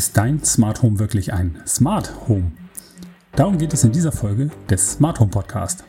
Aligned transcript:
Ist 0.00 0.16
dein 0.16 0.42
Smart 0.42 0.80
Home 0.80 0.98
wirklich 0.98 1.34
ein 1.34 1.62
Smart 1.66 2.26
Home? 2.26 2.52
Darum 3.36 3.58
geht 3.58 3.74
es 3.74 3.84
in 3.84 3.92
dieser 3.92 4.12
Folge 4.12 4.48
des 4.70 4.92
Smart 4.92 5.20
Home 5.20 5.30
Podcast. 5.30 5.84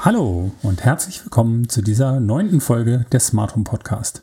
Hallo 0.00 0.50
und 0.62 0.82
herzlich 0.82 1.22
willkommen 1.22 1.68
zu 1.68 1.82
dieser 1.82 2.20
neunten 2.20 2.62
Folge 2.62 3.04
des 3.12 3.26
Smart 3.26 3.54
Home 3.54 3.64
Podcast. 3.64 4.22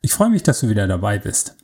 Ich 0.00 0.12
freue 0.12 0.30
mich, 0.30 0.42
dass 0.42 0.60
du 0.60 0.68
wieder 0.68 0.86
dabei 0.86 1.18
bist. 1.18 1.56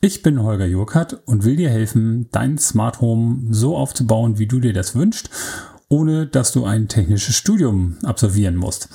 Ich 0.00 0.22
bin 0.22 0.42
Holger 0.42 0.66
Jurkert 0.66 1.26
und 1.26 1.44
will 1.44 1.56
dir 1.56 1.70
helfen, 1.70 2.28
dein 2.30 2.56
Smart 2.58 3.00
Home 3.00 3.46
so 3.50 3.76
aufzubauen, 3.76 4.38
wie 4.38 4.46
du 4.46 4.60
dir 4.60 4.72
das 4.72 4.94
wünschst, 4.94 5.30
ohne 5.88 6.26
dass 6.26 6.52
du 6.52 6.64
ein 6.64 6.86
technisches 6.86 7.34
Studium 7.34 7.98
absolvieren 8.04 8.54
musst. 8.54 8.88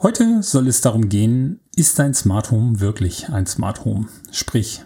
Heute 0.00 0.42
soll 0.42 0.68
es 0.68 0.80
darum 0.80 1.08
gehen, 1.08 1.60
ist 1.76 1.98
dein 1.98 2.14
Smart 2.14 2.50
Home 2.50 2.80
wirklich 2.80 3.28
ein 3.28 3.46
Smart 3.46 3.84
Home? 3.84 4.08
Sprich, 4.30 4.82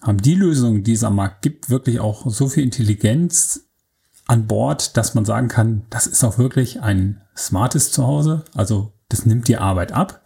haben 0.00 0.22
die 0.22 0.34
Lösungen, 0.34 0.84
die 0.84 0.92
es 0.92 1.04
am 1.04 1.16
Markt 1.16 1.42
gibt, 1.42 1.70
wirklich 1.70 2.00
auch 2.00 2.30
so 2.30 2.48
viel 2.48 2.62
Intelligenz 2.62 3.68
an 4.26 4.46
Bord, 4.46 4.96
dass 4.96 5.14
man 5.14 5.24
sagen 5.24 5.48
kann, 5.48 5.86
das 5.90 6.06
ist 6.06 6.22
auch 6.24 6.38
wirklich 6.38 6.80
ein 6.82 7.20
smartes 7.36 7.92
Zuhause. 7.92 8.44
Also 8.54 8.92
das 9.08 9.26
nimmt 9.26 9.48
die 9.48 9.56
Arbeit 9.56 9.92
ab. 9.92 10.22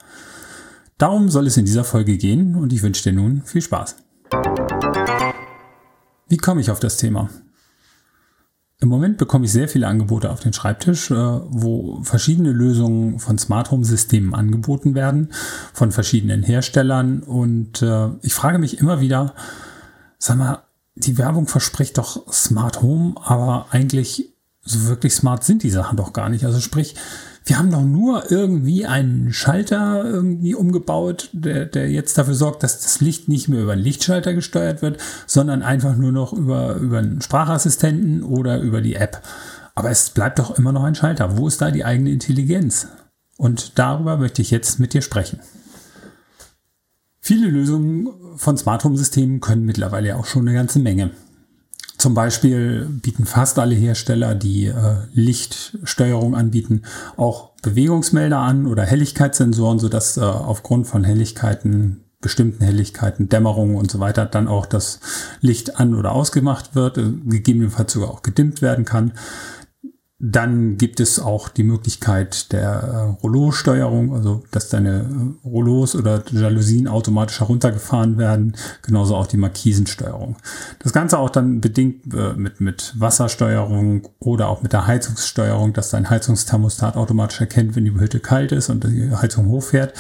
Darum 1.01 1.31
soll 1.31 1.47
es 1.47 1.57
in 1.57 1.65
dieser 1.65 1.85
Folge 1.85 2.19
gehen 2.19 2.55
und 2.55 2.75
ich 2.75 2.83
wünsche 2.83 3.03
dir 3.03 3.15
nun 3.15 3.41
viel 3.47 3.63
Spaß. 3.63 3.97
Wie 6.29 6.37
komme 6.37 6.61
ich 6.61 6.71
auf 6.71 6.79
das 6.79 6.99
Thema? 6.99 7.31
Im 8.81 8.91
Moment 8.91 9.17
bekomme 9.17 9.47
ich 9.47 9.53
sehr 9.53 9.67
viele 9.67 9.87
Angebote 9.89 10.29
auf 10.29 10.41
den 10.41 10.53
Schreibtisch, 10.53 11.11
äh, 11.11 11.15
wo 11.15 12.03
verschiedene 12.03 12.53
Lösungen 12.53 13.19
von 13.19 13.39
Smart 13.39 13.71
Home 13.71 13.87
Systemen 13.87 14.35
angeboten 14.35 14.95
werden, 14.95 15.31
von 15.73 15.91
verschiedenen 15.91 16.43
Herstellern. 16.43 17.23
Und 17.23 17.81
äh, 17.81 18.11
ich 18.21 18.35
frage 18.35 18.59
mich 18.59 18.79
immer 18.79 19.01
wieder, 19.01 19.35
sag 20.19 20.37
mal, 20.37 20.65
die 20.97 21.17
Werbung 21.17 21.49
verspricht 21.49 21.97
doch 21.97 22.31
Smart 22.31 22.83
Home, 22.83 23.15
aber 23.25 23.69
eigentlich 23.71 24.35
so 24.63 24.87
wirklich 24.87 25.15
smart 25.15 25.45
sind 25.45 25.63
die 25.63 25.71
Sachen 25.71 25.97
doch 25.97 26.13
gar 26.13 26.29
nicht. 26.29 26.45
Also 26.45 26.61
sprich, 26.61 26.95
wir 27.45 27.59
haben 27.59 27.71
doch 27.71 27.83
nur 27.83 28.31
irgendwie 28.31 28.87
einen 28.87 29.33
Schalter 29.33 30.05
irgendwie 30.05 30.55
umgebaut, 30.55 31.31
der, 31.33 31.67
der 31.67 31.91
jetzt 31.91 32.17
dafür 32.19 32.35
sorgt, 32.35 32.63
dass 32.63 32.81
das 32.81 33.01
Licht 33.01 33.29
nicht 33.29 33.49
mehr 33.49 33.63
über 33.63 33.73
einen 33.73 33.83
Lichtschalter 33.83 34.35
gesteuert 34.35 34.83
wird, 34.83 35.01
sondern 35.27 35.63
einfach 35.63 35.97
nur 35.97 36.13
noch 36.13 36.33
über, 36.33 36.77
über 36.77 36.99
einen 36.99 37.23
Sprachassistenten 37.23 38.23
oder 38.23 38.61
über 38.61 38.81
die 38.81 38.95
App. 38.95 39.23
Aber 39.75 39.91
es 39.91 40.11
bleibt 40.11 40.39
doch 40.39 40.59
immer 40.59 40.73
noch 40.73 40.85
ein 40.85 40.95
Schalter. 40.95 41.39
Wo 41.39 41.49
ist 41.49 41.61
da 41.61 41.71
die 41.71 41.85
eigene 41.85 42.11
Intelligenz? 42.11 42.89
Und 43.37 43.79
darüber 43.79 44.19
möchte 44.19 44.43
ich 44.43 44.51
jetzt 44.51 44.79
mit 44.79 44.93
dir 44.93 45.01
sprechen. 45.01 45.41
Viele 47.21 47.49
Lösungen 47.49 48.09
von 48.37 48.57
Smart 48.59 48.85
Home 48.85 48.97
Systemen 48.97 49.41
können 49.41 49.65
mittlerweile 49.65 50.17
auch 50.17 50.27
schon 50.27 50.47
eine 50.47 50.57
ganze 50.57 50.79
Menge. 50.79 51.11
Zum 52.01 52.15
Beispiel 52.15 52.87
bieten 52.87 53.27
fast 53.27 53.59
alle 53.59 53.75
Hersteller, 53.75 54.35
die 54.35 54.69
äh, 54.69 54.75
Lichtsteuerung 55.13 56.35
anbieten, 56.35 56.85
auch 57.19 57.51
Bewegungsmelder 57.61 58.39
an 58.39 58.67
oder 58.67 58.85
Helligkeitssensoren, 58.85 59.79
sodass 59.79 60.17
äh, 60.17 60.23
aufgrund 60.23 60.87
von 60.87 61.05
Helligkeiten, 61.05 62.05
bestimmten 62.23 62.65
Helligkeiten, 62.65 63.29
Dämmerung 63.29 63.77
und 63.77 63.91
so 63.91 64.01
weiter 64.01 64.25
dann 64.25 64.49
auch 64.49 64.65
das 64.65 65.01
Licht 65.43 65.79
an 65.79 65.95
oder 65.95 66.13
ausgemacht 66.13 66.75
wird, 66.75 66.97
äh, 66.97 67.13
gegebenenfalls 67.27 67.93
sogar 67.93 68.09
auch 68.09 68.23
gedimmt 68.23 68.63
werden 68.63 68.87
kann. 68.87 69.13
Dann 70.23 70.77
gibt 70.77 71.01
es 71.01 71.19
auch 71.19 71.49
die 71.49 71.63
Möglichkeit 71.63 72.53
der 72.53 72.71
äh, 72.71 73.23
Rollo-Steuerung, 73.23 74.15
also 74.15 74.43
dass 74.51 74.69
deine 74.69 75.01
äh, 75.45 75.49
Rollos 75.49 75.97
oder 75.97 76.23
Jalousien 76.31 76.89
automatisch 76.89 77.41
heruntergefahren 77.41 78.19
werden, 78.19 78.55
genauso 78.83 79.17
auch 79.17 79.27
die 79.27 79.39
Markisensteuerung. 79.39 80.37
Das 80.81 80.93
Ganze 80.93 81.19
auch 81.19 81.31
dann 81.31 81.63
bedingt 81.63 82.13
äh, 82.15 82.35
mit, 82.35 82.61
mit 82.61 82.93
Wassersteuerung 82.99 84.09
oder 84.19 84.49
auch 84.49 84.61
mit 84.61 84.75
der 84.75 84.87
Heizungssteuerung, 84.87 85.73
dass 85.73 85.89
dein 85.89 86.11
Heizungsthermostat 86.11 86.97
automatisch 86.97 87.41
erkennt, 87.41 87.75
wenn 87.75 87.87
die 87.87 87.95
Hütte 87.95 88.21
kalt 88.21 88.53
ist 88.53 88.69
und 88.69 88.85
die 88.85 89.11
Heizung 89.11 89.47
hochfährt. 89.47 89.95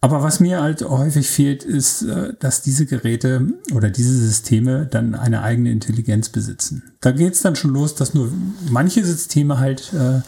Aber 0.00 0.22
was 0.22 0.40
mir 0.40 0.62
halt 0.62 0.82
häufig 0.82 1.28
fehlt, 1.28 1.64
ist, 1.64 2.02
äh, 2.02 2.34
dass 2.38 2.62
diese 2.62 2.86
Geräte 2.86 3.46
oder 3.74 3.90
diese 3.90 4.16
Systeme 4.16 4.86
dann 4.86 5.14
eine 5.14 5.42
eigene 5.42 5.70
Intelligenz 5.70 6.28
besitzen. 6.28 6.82
Da 7.00 7.12
geht 7.12 7.32
es 7.32 7.42
dann 7.42 7.56
schon 7.56 7.72
los, 7.72 7.94
dass 7.94 8.14
nur 8.14 8.30
manche 8.70 9.04
Systeme 9.04 9.58
halt 9.58 9.92
äh, 9.94 10.20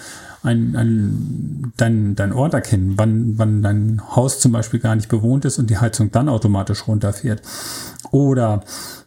ein, 0.43 0.77
ein, 0.77 1.73
dein, 1.77 2.15
dein 2.15 2.33
Ort 2.33 2.55
erkennen, 2.55 2.95
wann, 2.97 3.39
wann 3.39 3.63
dein 3.63 4.03
Haus 4.15 4.41
zum 4.41 4.53
Beispiel 4.53 4.81
gar 4.81 4.97
nicht 4.97 5.09
bewohnt 5.09 5.45
ist 5.45 5.59
und 5.59 5.69
die 5.69 5.79
Heizung 5.79 6.11
dann 6.11 6.29
automatisch 6.29 6.87
runterfährt. 6.87 7.43
Oder 8.11 8.65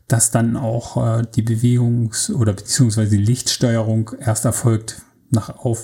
dass 0.08 0.30
dann 0.30 0.58
auch 0.58 1.20
äh, 1.20 1.24
die 1.36 1.44
Bewegungs- 1.44 2.32
oder 2.32 2.54
beziehungsweise 2.54 3.12
die 3.12 3.24
Lichtsteuerung 3.24 4.12
erst 4.20 4.46
erfolgt 4.46 5.02
nach 5.30 5.58
auf, 5.58 5.84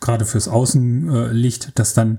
gerade 0.00 0.26
fürs 0.26 0.46
Außenlicht, 0.46 1.78
dass 1.78 1.94
dann 1.94 2.18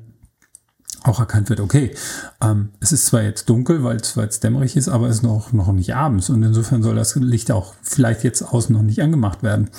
auch 1.08 1.20
erkannt 1.20 1.50
wird, 1.50 1.60
okay, 1.60 1.94
ähm, 2.42 2.70
es 2.80 2.92
ist 2.92 3.08
zwar 3.08 3.24
jetzt 3.24 3.50
dunkel, 3.50 3.84
weil 3.84 3.98
es 3.98 4.40
dämmerig 4.40 4.76
ist, 4.76 4.90
aber 4.90 5.08
es 5.08 5.18
ist 5.18 5.24
noch, 5.24 5.54
noch 5.54 5.72
nicht 5.72 5.96
abends 5.96 6.30
und 6.30 6.44
insofern 6.44 6.84
soll 6.84 6.96
das 6.96 7.16
Licht 7.16 7.52
auch 7.52 7.74
vielleicht 7.82 8.24
jetzt 8.24 8.42
außen 8.42 8.76
noch 8.76 8.84
nicht 8.84 9.02
angemacht 9.02 9.44
werden, 9.44 9.70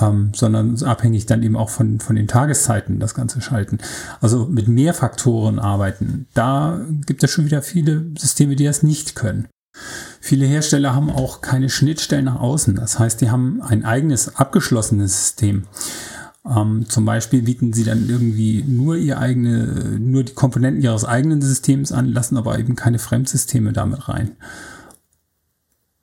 ähm, 0.00 0.32
sondern 0.34 0.82
abhängig 0.82 1.26
dann 1.26 1.42
eben 1.42 1.56
auch 1.56 1.70
von, 1.70 2.00
von 2.00 2.16
den 2.16 2.28
Tageszeiten 2.28 3.00
das 3.00 3.14
Ganze 3.14 3.40
schalten. 3.40 3.78
Also 4.20 4.46
mit 4.46 4.68
mehr 4.68 4.94
Faktoren 4.94 5.58
arbeiten, 5.58 6.26
da 6.34 6.80
gibt 7.06 7.22
es 7.24 7.30
schon 7.30 7.46
wieder 7.46 7.62
viele 7.62 8.06
Systeme, 8.18 8.56
die 8.56 8.64
das 8.64 8.82
nicht 8.82 9.14
können. 9.14 9.48
Viele 10.20 10.46
Hersteller 10.46 10.94
haben 10.94 11.10
auch 11.10 11.40
keine 11.40 11.68
Schnittstellen 11.68 12.24
nach 12.24 12.40
außen. 12.40 12.76
Das 12.76 12.98
heißt, 12.98 13.20
die 13.20 13.30
haben 13.30 13.62
ein 13.62 13.84
eigenes 13.84 14.36
abgeschlossenes 14.36 15.12
System. 15.12 15.64
Ähm, 16.48 16.88
zum 16.88 17.04
Beispiel 17.04 17.42
bieten 17.42 17.72
sie 17.72 17.84
dann 17.84 18.08
irgendwie 18.08 18.64
nur 18.66 18.96
ihr 18.96 19.18
eigene, 19.18 19.98
nur 19.98 20.22
die 20.22 20.34
Komponenten 20.34 20.82
ihres 20.82 21.04
eigenen 21.04 21.42
Systems 21.42 21.92
an, 21.92 22.12
lassen 22.12 22.36
aber 22.36 22.58
eben 22.58 22.76
keine 22.76 22.98
Fremdsysteme 22.98 23.72
damit 23.72 24.08
rein. 24.08 24.32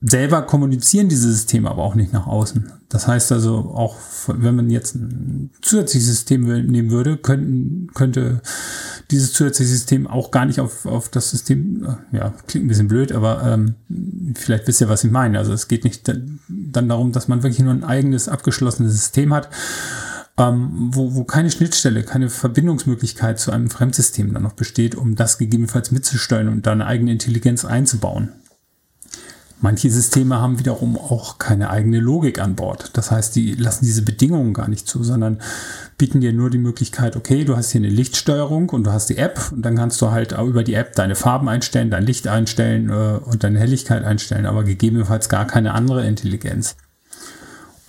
Selber 0.05 0.41
kommunizieren 0.41 1.07
diese 1.07 1.31
Systeme 1.31 1.71
aber 1.71 1.81
auch 1.83 1.95
nicht 1.95 2.11
nach 2.11 2.27
außen. 2.27 2.73
Das 2.89 3.07
heißt 3.07 3.31
also, 3.31 3.71
auch 3.73 3.95
wenn 4.27 4.53
man 4.53 4.69
jetzt 4.69 4.95
ein 4.95 5.51
zusätzliches 5.61 6.09
System 6.09 6.41
nehmen 6.67 6.91
würde, 6.91 7.15
könnten, 7.15 7.87
könnte 7.93 8.41
dieses 9.11 9.31
zusätzliche 9.31 9.71
System 9.71 10.05
auch 10.05 10.29
gar 10.31 10.45
nicht 10.45 10.59
auf, 10.59 10.85
auf 10.85 11.07
das 11.07 11.31
System, 11.31 11.85
äh, 11.85 12.17
ja, 12.17 12.33
klingt 12.47 12.65
ein 12.65 12.67
bisschen 12.67 12.89
blöd, 12.89 13.13
aber 13.13 13.43
ähm, 13.43 13.75
vielleicht 14.35 14.67
wisst 14.67 14.81
ihr, 14.81 14.89
was 14.89 15.05
ich 15.05 15.11
meine. 15.11 15.37
Also 15.37 15.53
es 15.53 15.69
geht 15.69 15.85
nicht 15.85 16.05
dann 16.09 16.89
darum, 16.89 17.13
dass 17.13 17.29
man 17.29 17.41
wirklich 17.41 17.61
nur 17.61 17.73
ein 17.73 17.85
eigenes 17.85 18.27
abgeschlossenes 18.27 18.91
System 18.91 19.33
hat 19.33 19.49
ähm, 20.37 20.89
wo, 20.93 21.13
wo 21.15 21.23
keine 21.23 21.51
Schnittstelle, 21.51 22.03
keine 22.03 22.29
Verbindungsmöglichkeit 22.29 23.39
zu 23.39 23.51
einem 23.51 23.69
Fremdsystem 23.69 24.33
dann 24.33 24.43
noch 24.43 24.53
besteht, 24.53 24.95
um 24.95 25.15
das 25.15 25.37
gegebenenfalls 25.37 25.91
mitzusteuern 25.91 26.49
und 26.49 26.65
da 26.65 26.77
eigene 26.79 27.11
Intelligenz 27.11 27.65
einzubauen. 27.65 28.29
Manche 29.63 29.89
Systeme 29.89 30.41
haben 30.41 30.59
wiederum 30.59 30.97
auch 30.97 31.37
keine 31.37 31.69
eigene 31.69 32.01
Logik 32.01 32.37
an 32.41 32.55
Bord. 32.55 32.97
Das 32.97 33.11
heißt, 33.11 33.33
die 33.33 33.53
lassen 33.53 33.85
diese 33.85 34.01
Bedingungen 34.01 34.53
gar 34.53 34.67
nicht 34.67 34.89
zu, 34.89 35.05
sondern 35.05 35.39
bieten 35.97 36.19
dir 36.19 36.33
nur 36.33 36.49
die 36.49 36.57
Möglichkeit, 36.57 37.15
okay, 37.15 37.45
du 37.45 37.55
hast 37.55 37.71
hier 37.71 37.79
eine 37.79 37.87
Lichtsteuerung 37.87 38.69
und 38.71 38.83
du 38.83 38.91
hast 38.91 39.09
die 39.09 39.17
App 39.17 39.53
und 39.53 39.61
dann 39.61 39.77
kannst 39.77 40.01
du 40.01 40.11
halt 40.11 40.33
über 40.33 40.65
die 40.65 40.73
App 40.73 40.95
deine 40.95 41.15
Farben 41.15 41.47
einstellen, 41.47 41.91
dein 41.91 42.05
Licht 42.05 42.27
einstellen 42.27 42.89
äh, 42.89 43.19
und 43.23 43.45
deine 43.45 43.57
Helligkeit 43.57 44.03
einstellen, 44.03 44.47
aber 44.47 44.65
gegebenenfalls 44.65 45.29
gar 45.29 45.47
keine 45.47 45.73
andere 45.73 46.05
Intelligenz. 46.05 46.75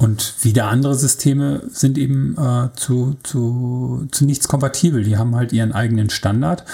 Und 0.05 0.35
wieder 0.45 0.67
andere 0.67 0.97
Systeme 0.97 1.63
sind 1.71 1.97
eben 1.97 2.37
äh, 2.37 2.69
zu, 2.77 3.17
zu, 3.23 4.07
zu 4.11 4.27
nichts 4.27 4.49
kompatibel. 4.49 5.03
Die 5.03 5.17
haben 5.17 5.35
halt 5.35 5.55
ihren 5.55 5.73
eigenen 5.73 6.11
Standard 6.11 6.67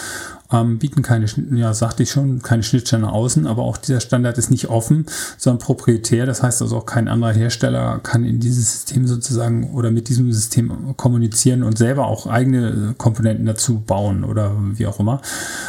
ähm, 0.52 0.78
bieten 0.78 1.02
keine, 1.02 1.26
ja, 1.52 1.72
sagte 1.74 2.02
ich 2.02 2.10
schon, 2.10 2.42
keine 2.42 2.62
Schnittstelle 2.62 3.02
nach 3.02 3.12
außen, 3.12 3.46
aber 3.46 3.62
auch 3.62 3.76
dieser 3.76 4.00
Standard 4.00 4.38
ist 4.38 4.50
nicht 4.50 4.68
offen, 4.68 5.06
sondern 5.38 5.64
proprietär. 5.64 6.26
Das 6.26 6.42
heißt 6.42 6.62
also 6.62 6.78
auch 6.78 6.86
kein 6.86 7.08
anderer 7.08 7.32
Hersteller 7.32 8.00
kann 8.02 8.24
in 8.24 8.40
dieses 8.40 8.72
System 8.72 9.06
sozusagen 9.06 9.70
oder 9.72 9.90
mit 9.90 10.08
diesem 10.08 10.32
System 10.32 10.96
kommunizieren 10.96 11.62
und 11.62 11.78
selber 11.78 12.06
auch 12.06 12.26
eigene 12.26 12.94
Komponenten 12.98 13.46
dazu 13.46 13.80
bauen 13.80 14.24
oder 14.24 14.52
wie 14.74 14.86
auch 14.86 15.00
immer, 15.00 15.20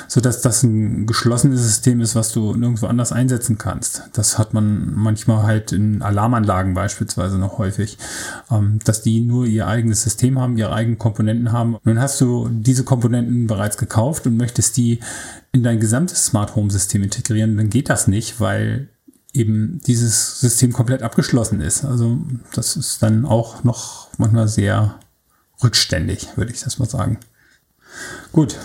sodass 0.07 0.41
das 0.41 0.63
ein 0.63 1.05
geschlossenes 1.05 1.61
System 1.61 2.01
ist, 2.01 2.15
was 2.15 2.31
du 2.31 2.55
nirgendwo 2.55 2.87
anders 2.87 3.11
einsetzen 3.11 3.57
kannst. 3.57 4.03
Das 4.13 4.37
hat 4.37 4.53
man 4.53 4.93
manchmal 4.95 5.43
halt 5.43 5.71
in 5.71 6.01
Alarmanlagen 6.01 6.73
beispielsweise 6.73 7.37
noch 7.37 7.57
häufig, 7.57 7.97
ähm, 8.49 8.79
dass 8.83 9.01
die 9.01 9.21
nur 9.21 9.45
ihr 9.45 9.67
eigenes 9.67 10.03
System 10.03 10.39
haben, 10.39 10.57
ihre 10.57 10.73
eigenen 10.73 10.97
Komponenten 10.97 11.51
haben. 11.51 11.77
Nun 11.83 11.99
hast 11.99 12.19
du 12.21 12.49
diese 12.49 12.83
Komponenten 12.83 13.47
bereits 13.47 13.77
gekauft 13.77 14.27
und 14.27 14.37
möchtest 14.37 14.70
möchtest 14.71 14.77
die 14.77 14.99
in 15.51 15.63
dein 15.63 15.79
gesamtes 15.79 16.25
Smart 16.25 16.55
Home 16.55 16.71
System 16.71 17.03
integrieren, 17.03 17.57
dann 17.57 17.69
geht 17.69 17.89
das 17.89 18.07
nicht, 18.07 18.39
weil 18.39 18.89
eben 19.33 19.79
dieses 19.85 20.39
System 20.39 20.73
komplett 20.73 21.03
abgeschlossen 21.03 21.61
ist. 21.61 21.85
Also 21.85 22.19
das 22.53 22.75
ist 22.75 23.01
dann 23.01 23.25
auch 23.25 23.63
noch 23.63 24.09
manchmal 24.17 24.47
sehr 24.47 24.99
rückständig, 25.63 26.27
würde 26.35 26.51
ich 26.51 26.61
das 26.61 26.79
mal 26.79 26.89
sagen. 26.89 27.17
Gut, 28.31 28.57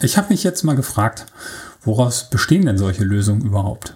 ich 0.00 0.16
habe 0.16 0.30
mich 0.30 0.44
jetzt 0.44 0.64
mal 0.64 0.76
gefragt, 0.76 1.26
woraus 1.82 2.30
bestehen 2.30 2.66
denn 2.66 2.78
solche 2.78 3.04
Lösungen 3.04 3.42
überhaupt? 3.42 3.94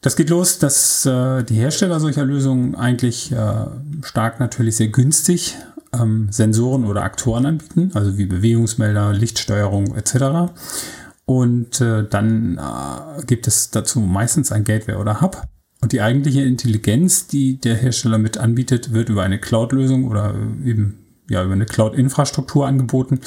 Das 0.00 0.16
geht 0.16 0.30
los, 0.30 0.58
dass 0.58 1.04
äh, 1.06 1.42
die 1.42 1.56
Hersteller 1.56 1.98
solcher 2.00 2.24
Lösungen 2.24 2.76
eigentlich 2.76 3.32
äh, 3.32 3.66
stark 4.02 4.38
natürlich 4.40 4.76
sehr 4.76 4.88
günstig 4.88 5.56
ähm, 6.00 6.28
Sensoren 6.30 6.84
oder 6.84 7.02
Aktoren 7.02 7.46
anbieten, 7.46 7.90
also 7.94 8.18
wie 8.18 8.26
Bewegungsmelder, 8.26 9.12
Lichtsteuerung 9.12 9.96
etc. 9.96 10.52
Und 11.24 11.80
äh, 11.80 12.06
dann 12.08 12.58
äh, 12.58 13.22
gibt 13.24 13.46
es 13.46 13.70
dazu 13.70 14.00
meistens 14.00 14.52
ein 14.52 14.64
Gateway 14.64 14.96
oder 14.96 15.20
Hub. 15.20 15.42
Und 15.80 15.92
die 15.92 16.00
eigentliche 16.00 16.42
Intelligenz, 16.42 17.26
die 17.26 17.58
der 17.58 17.76
Hersteller 17.76 18.18
mit 18.18 18.38
anbietet, 18.38 18.92
wird 18.92 19.08
über 19.08 19.22
eine 19.22 19.38
Cloud-Lösung 19.38 20.08
oder 20.08 20.34
eben 20.64 20.98
ja 21.28 21.44
über 21.44 21.52
eine 21.52 21.66
Cloud-Infrastruktur 21.66 22.66
angeboten, 22.66 23.20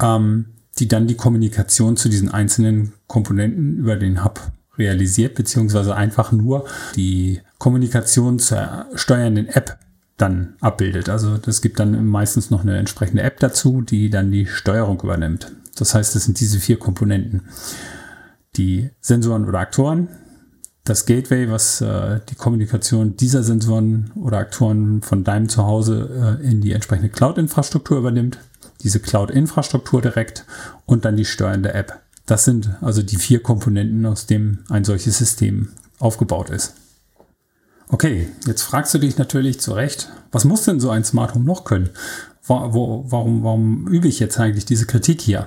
ähm, 0.00 0.46
die 0.78 0.88
dann 0.88 1.06
die 1.06 1.16
Kommunikation 1.16 1.96
zu 1.96 2.08
diesen 2.08 2.30
einzelnen 2.30 2.92
Komponenten 3.06 3.76
über 3.76 3.96
den 3.96 4.24
Hub 4.24 4.40
realisiert, 4.78 5.34
beziehungsweise 5.34 5.94
einfach 5.94 6.32
nur 6.32 6.66
die 6.96 7.40
Kommunikation 7.58 8.38
zur 8.38 8.86
steuernden 8.94 9.48
App 9.48 9.78
dann 10.16 10.54
abbildet. 10.60 11.08
Also 11.08 11.38
das 11.38 11.60
gibt 11.60 11.80
dann 11.80 12.06
meistens 12.06 12.50
noch 12.50 12.62
eine 12.62 12.78
entsprechende 12.78 13.22
App 13.22 13.40
dazu, 13.40 13.82
die 13.82 14.10
dann 14.10 14.30
die 14.30 14.46
Steuerung 14.46 15.00
übernimmt. 15.00 15.52
Das 15.76 15.94
heißt, 15.94 16.14
das 16.14 16.24
sind 16.24 16.38
diese 16.40 16.60
vier 16.60 16.78
Komponenten. 16.78 17.42
Die 18.56 18.90
Sensoren 19.00 19.48
oder 19.48 19.58
Aktoren, 19.58 20.08
das 20.84 21.06
Gateway, 21.06 21.50
was 21.50 21.80
äh, 21.80 22.20
die 22.28 22.34
Kommunikation 22.36 23.16
dieser 23.16 23.42
Sensoren 23.42 24.12
oder 24.14 24.38
Aktoren 24.38 25.02
von 25.02 25.24
deinem 25.24 25.48
Zuhause 25.48 26.38
äh, 26.40 26.46
in 26.46 26.60
die 26.60 26.72
entsprechende 26.72 27.08
Cloud-Infrastruktur 27.08 27.98
übernimmt, 27.98 28.38
diese 28.82 29.00
Cloud-Infrastruktur 29.00 30.02
direkt 30.02 30.44
und 30.86 31.04
dann 31.04 31.16
die 31.16 31.24
steuernde 31.24 31.72
App. 31.72 32.00
Das 32.26 32.44
sind 32.44 32.70
also 32.80 33.02
die 33.02 33.16
vier 33.16 33.42
Komponenten, 33.42 34.06
aus 34.06 34.26
dem 34.26 34.58
ein 34.68 34.84
solches 34.84 35.18
System 35.18 35.70
aufgebaut 35.98 36.50
ist. 36.50 36.74
Okay, 37.88 38.28
jetzt 38.46 38.62
fragst 38.62 38.94
du 38.94 38.98
dich 38.98 39.18
natürlich 39.18 39.60
zu 39.60 39.72
Recht, 39.72 40.10
was 40.32 40.44
muss 40.44 40.64
denn 40.64 40.80
so 40.80 40.90
ein 40.90 41.04
Smart 41.04 41.34
Home 41.34 41.44
noch 41.44 41.64
können? 41.64 41.90
Wo, 42.42 42.72
wo, 42.72 43.04
warum, 43.08 43.42
warum 43.42 43.88
übe 43.88 44.08
ich 44.08 44.20
jetzt 44.20 44.38
eigentlich 44.38 44.64
diese 44.64 44.86
Kritik 44.86 45.20
hier? 45.20 45.46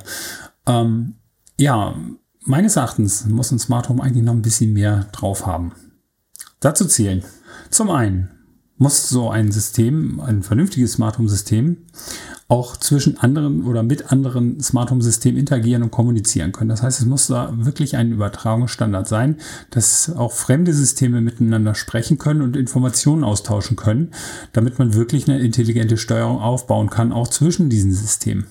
Ähm, 0.66 1.16
ja, 1.60 1.95
meines 2.42 2.75
Erachtens 2.75 3.25
muss 3.25 3.51
ein 3.51 3.60
Smart 3.60 3.89
Home 3.89 4.01
eigentlich 4.01 4.24
noch 4.24 4.34
ein 4.34 4.42
bisschen 4.42 4.74
mehr 4.74 5.07
drauf 5.12 5.45
haben. 5.45 5.74
Dazu 6.60 6.86
zählen. 6.86 7.24
Zum 7.69 7.89
einen 7.89 8.30
muss 8.77 9.09
so 9.09 9.29
ein 9.29 9.51
System, 9.51 10.19
ein 10.19 10.44
vernünftiges 10.44 10.94
Smart 10.94 11.18
Home 11.18 11.29
System, 11.29 11.77
auch 12.47 12.77
zwischen 12.77 13.18
anderen 13.18 13.65
oder 13.65 13.83
mit 13.83 14.12
anderen 14.12 14.62
Smart 14.62 14.91
Home 14.91 15.01
Systemen 15.01 15.38
interagieren 15.38 15.83
und 15.83 15.91
kommunizieren 15.91 16.51
können. 16.51 16.69
Das 16.69 16.83
heißt, 16.83 17.00
es 17.00 17.06
muss 17.06 17.27
da 17.27 17.51
wirklich 17.57 17.97
ein 17.97 18.12
Übertragungsstandard 18.12 19.07
sein, 19.07 19.38
dass 19.71 20.15
auch 20.15 20.31
fremde 20.31 20.74
Systeme 20.74 21.21
miteinander 21.21 21.75
sprechen 21.75 22.18
können 22.18 22.41
und 22.41 22.56
Informationen 22.56 23.24
austauschen 23.24 23.75
können, 23.75 24.12
damit 24.53 24.80
man 24.80 24.94
wirklich 24.94 25.27
eine 25.27 25.39
intelligente 25.39 25.97
Steuerung 25.97 26.39
aufbauen 26.39 26.89
kann, 26.89 27.12
auch 27.12 27.27
zwischen 27.27 27.69
diesen 27.69 27.94
Systemen 27.94 28.45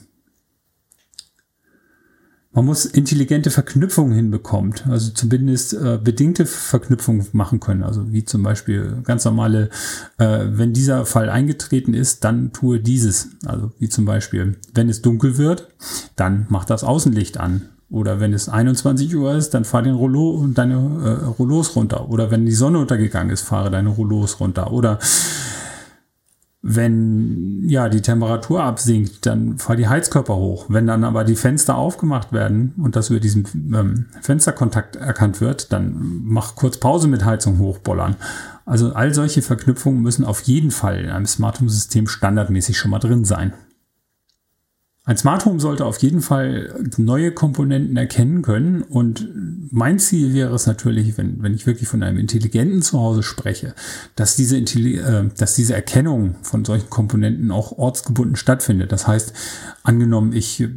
man 2.56 2.64
muss 2.64 2.87
intelligente 2.87 3.50
Verknüpfungen 3.50 4.14
hinbekommt, 4.14 4.87
also 4.88 5.12
zumindest 5.12 5.75
äh, 5.75 6.00
bedingte 6.03 6.47
Verknüpfungen 6.47 7.26
machen 7.32 7.61
können, 7.61 7.82
also 7.82 8.11
wie 8.12 8.25
zum 8.25 8.43
Beispiel 8.43 8.97
ganz 9.05 9.26
normale, 9.26 9.69
äh, 10.17 10.47
wenn 10.49 10.73
dieser 10.73 11.05
Fall 11.05 11.29
eingetreten 11.29 11.93
ist, 11.93 12.25
dann 12.25 12.55
tue 12.55 12.81
dieses, 12.81 13.29
also 13.44 13.73
wie 13.79 13.91
zum 13.91 14.06
Beispiel, 14.06 14.56
wenn 14.73 14.88
es 14.88 15.03
dunkel 15.03 15.37
wird, 15.37 15.69
dann 16.17 16.47
mach 16.49 16.64
das 16.64 16.82
Außenlicht 16.82 17.38
an. 17.38 17.69
Oder 17.88 18.19
wenn 18.19 18.32
es 18.32 18.49
21 18.49 19.14
Uhr 19.14 19.35
ist, 19.35 19.50
dann 19.50 19.64
fahr 19.64 19.82
den 19.82 19.94
Rollo 19.94 20.31
und 20.31 20.58
deine 20.58 20.75
äh, 20.75 21.25
Rollos 21.26 21.76
runter. 21.76 22.08
Oder 22.08 22.32
wenn 22.32 22.44
die 22.44 22.53
Sonne 22.53 22.79
untergegangen 22.79 23.32
ist, 23.32 23.43
fahre 23.43 23.70
deine 23.70 23.91
Rollos 23.91 24.41
runter. 24.41 24.73
Oder 24.73 24.99
wenn 26.69 27.63
ja 27.69 27.89
die 27.89 28.03
Temperatur 28.03 28.63
absinkt, 28.63 29.25
dann 29.25 29.57
fahr 29.57 29.77
die 29.77 29.87
Heizkörper 29.87 30.35
hoch. 30.35 30.67
Wenn 30.69 30.89
dann 30.89 31.05
aber 31.05 31.23
die 31.23 31.37
Fenster 31.37 31.77
aufgemacht 31.77 32.33
werden 32.33 32.75
und 32.79 32.97
das 32.97 33.11
über 33.11 33.21
diesen 33.21 33.47
ähm, 33.73 34.07
Fensterkontakt 34.21 34.97
erkannt 34.97 35.41
wird, 35.41 35.73
dann 35.73 36.23
mach 36.25 36.57
kurz 36.57 36.79
Pause 36.79 37.07
mit 37.07 37.25
Heizung 37.25 37.59
hochbollern. 37.59 38.17
Also 38.65 38.93
all 38.95 39.15
solche 39.15 39.43
Verknüpfungen 39.43 40.03
müssen 40.03 40.25
auf 40.25 40.41
jeden 40.41 40.73
Fall 40.73 41.05
in 41.05 41.11
einem 41.11 41.27
Smart 41.27 41.61
Home 41.61 41.71
System 41.71 42.09
standardmäßig 42.09 42.77
schon 42.77 42.91
mal 42.91 42.99
drin 42.99 43.25
sein. 43.25 43.53
Ein 45.08 45.17
Smart 45.17 45.47
Home 45.47 45.61
sollte 45.61 45.85
auf 45.85 45.99
jeden 45.99 46.20
Fall 46.20 46.75
neue 46.97 47.31
Komponenten 47.31 47.97
erkennen 47.97 48.43
können 48.43 48.82
und 48.82 49.29
mein 49.70 50.00
Ziel 50.00 50.35
wäre 50.35 50.55
es 50.55 50.67
natürlich, 50.67 51.17
wenn, 51.17 51.43
wenn 51.43 51.55
ich 51.55 51.64
wirklich 51.64 51.88
von 51.88 52.03
einem 52.03 52.19
intelligenten 52.19 52.82
Zuhause 52.82 53.23
spreche, 53.23 53.75
dass 54.17 54.35
diese, 54.35 54.58
äh, 54.58 55.31
dass 55.37 55.55
diese 55.55 55.75
Erkennung 55.75 56.35
von 56.43 56.64
solchen 56.64 56.91
Komponenten 56.91 57.53
auch 57.53 57.73
ortsgebunden 57.79 58.35
stattfindet. 58.35 58.91
Das 58.91 59.06
heißt, 59.06 59.32
angenommen, 59.85 60.32
ich 60.32 60.61
äh, 60.61 60.69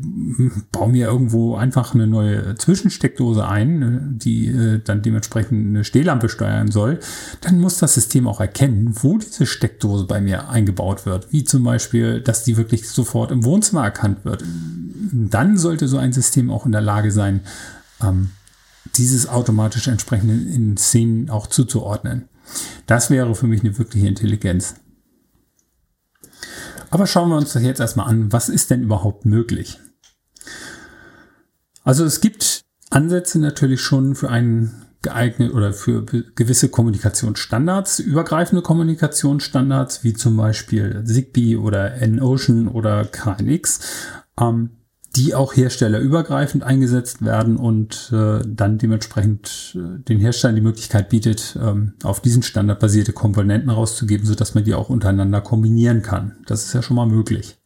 baue 0.71 0.89
mir 0.89 1.07
irgendwo 1.07 1.55
einfach 1.55 1.95
eine 1.95 2.05
neue 2.05 2.55
Zwischensteckdose 2.55 3.47
ein, 3.47 3.81
äh, 3.81 3.99
die 4.17 4.47
äh, 4.47 4.79
dann 4.83 5.01
dementsprechend 5.01 5.69
eine 5.69 5.83
Stehlampe 5.83 6.29
steuern 6.29 6.69
soll, 6.69 6.99
dann 7.41 7.59
muss 7.59 7.77
das 7.77 7.95
System 7.95 8.27
auch 8.27 8.39
erkennen, 8.39 8.93
wo 9.01 9.17
diese 9.17 9.45
Steckdose 9.47 10.05
bei 10.05 10.21
mir 10.21 10.49
eingebaut 10.49 11.05
wird. 11.05 11.31
Wie 11.31 11.43
zum 11.43 11.63
Beispiel, 11.63 12.21
dass 12.21 12.43
die 12.43 12.57
wirklich 12.57 12.87
sofort 12.87 13.31
im 13.31 13.43
Wohnzimmer 13.43 13.83
erkannt 13.83 14.18
wird. 14.25 14.43
Dann 15.11 15.57
sollte 15.57 15.87
so 15.87 15.97
ein 15.97 16.13
System 16.13 16.49
auch 16.49 16.65
in 16.65 16.71
der 16.71 16.81
Lage 16.81 17.11
sein, 17.11 17.41
ähm, 18.01 18.31
dieses 18.95 19.27
automatisch 19.27 19.87
entsprechend 19.87 20.53
in 20.53 20.77
Szenen 20.77 21.29
auch 21.29 21.47
zuzuordnen. 21.47 22.29
Das 22.87 23.09
wäre 23.09 23.35
für 23.35 23.47
mich 23.47 23.61
eine 23.61 23.77
wirkliche 23.77 24.07
Intelligenz. 24.07 24.75
Aber 26.89 27.05
schauen 27.05 27.29
wir 27.29 27.37
uns 27.37 27.53
das 27.53 27.63
jetzt 27.63 27.79
erstmal 27.79 28.07
an, 28.07 28.31
was 28.31 28.49
ist 28.49 28.71
denn 28.71 28.81
überhaupt 28.81 29.25
möglich? 29.25 29.79
Also 31.83 32.03
es 32.03 32.21
gibt 32.21 32.61
Ansätze 32.89 33.39
natürlich 33.39 33.81
schon 33.81 34.15
für 34.15 34.29
einen 34.29 34.85
geeignet 35.01 35.53
oder 35.53 35.73
für 35.73 36.03
gewisse 36.03 36.69
Kommunikationsstandards, 36.69 37.99
übergreifende 37.99 38.61
Kommunikationsstandards, 38.61 40.03
wie 40.03 40.13
zum 40.13 40.35
Beispiel 40.37 41.03
Zigbee 41.05 41.55
oder 41.55 41.95
N-Ocean 41.95 42.67
oder 42.67 43.05
KNX. 43.05 43.79
Ähm, 44.39 44.71
die 45.15 45.33
auch 45.33 45.55
herstellerübergreifend 45.55 46.63
eingesetzt 46.63 47.25
werden 47.25 47.57
und 47.57 48.11
äh, 48.13 48.41
dann 48.45 48.77
dementsprechend 48.77 49.75
äh, 49.75 50.03
den 50.03 50.19
Herstellern 50.19 50.55
die 50.55 50.61
Möglichkeit 50.61 51.09
bietet, 51.09 51.57
ähm, 51.61 51.93
auf 52.03 52.21
diesen 52.21 52.43
Standard 52.43 52.79
basierte 52.79 53.11
Komponenten 53.11 53.71
rauszugeben, 53.71 54.27
sodass 54.27 54.53
man 54.53 54.65
die 54.65 54.75
auch 54.75 54.89
untereinander 54.89 55.41
kombinieren 55.41 56.03
kann. 56.03 56.37
Das 56.45 56.65
ist 56.65 56.73
ja 56.73 56.83
schon 56.83 56.95
mal 56.95 57.07
möglich. 57.07 57.57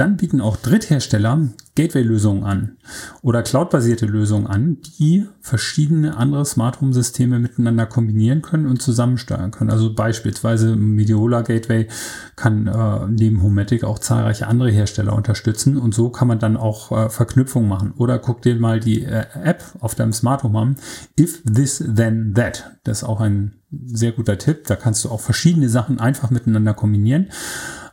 Dann 0.00 0.16
bieten 0.16 0.40
auch 0.40 0.56
Dritthersteller 0.56 1.50
Gateway-Lösungen 1.74 2.42
an 2.42 2.78
oder 3.20 3.42
Cloud-basierte 3.42 4.06
Lösungen 4.06 4.46
an, 4.46 4.78
die 4.98 5.26
verschiedene 5.42 6.16
andere 6.16 6.46
Smart 6.46 6.80
Home-Systeme 6.80 7.38
miteinander 7.38 7.84
kombinieren 7.84 8.40
können 8.40 8.64
und 8.64 8.80
zusammensteuern 8.80 9.50
können. 9.50 9.68
Also 9.68 9.94
beispielsweise 9.94 10.74
Mediola 10.74 11.42
Gateway 11.42 11.86
kann 12.34 12.66
äh, 12.66 13.08
neben 13.10 13.42
Homatic 13.42 13.84
auch 13.84 13.98
zahlreiche 13.98 14.46
andere 14.46 14.70
Hersteller 14.70 15.14
unterstützen 15.14 15.76
und 15.76 15.94
so 15.94 16.08
kann 16.08 16.28
man 16.28 16.38
dann 16.38 16.56
auch 16.56 16.92
äh, 16.92 17.10
Verknüpfungen 17.10 17.68
machen. 17.68 17.92
Oder 17.98 18.18
guck 18.18 18.40
dir 18.40 18.56
mal 18.56 18.80
die 18.80 19.04
äh, 19.04 19.26
App 19.44 19.62
auf 19.80 19.94
deinem 19.94 20.14
Smart 20.14 20.44
Home 20.44 20.58
an. 20.58 20.76
If 21.18 21.42
this 21.42 21.84
then 21.94 22.32
that. 22.32 22.78
Das 22.84 23.02
ist 23.02 23.04
auch 23.04 23.20
ein 23.20 23.59
sehr 23.70 24.12
guter 24.12 24.38
Tipp. 24.38 24.66
Da 24.66 24.76
kannst 24.76 25.04
du 25.04 25.10
auch 25.10 25.20
verschiedene 25.20 25.68
Sachen 25.68 26.00
einfach 26.00 26.30
miteinander 26.30 26.74
kombinieren. 26.74 27.30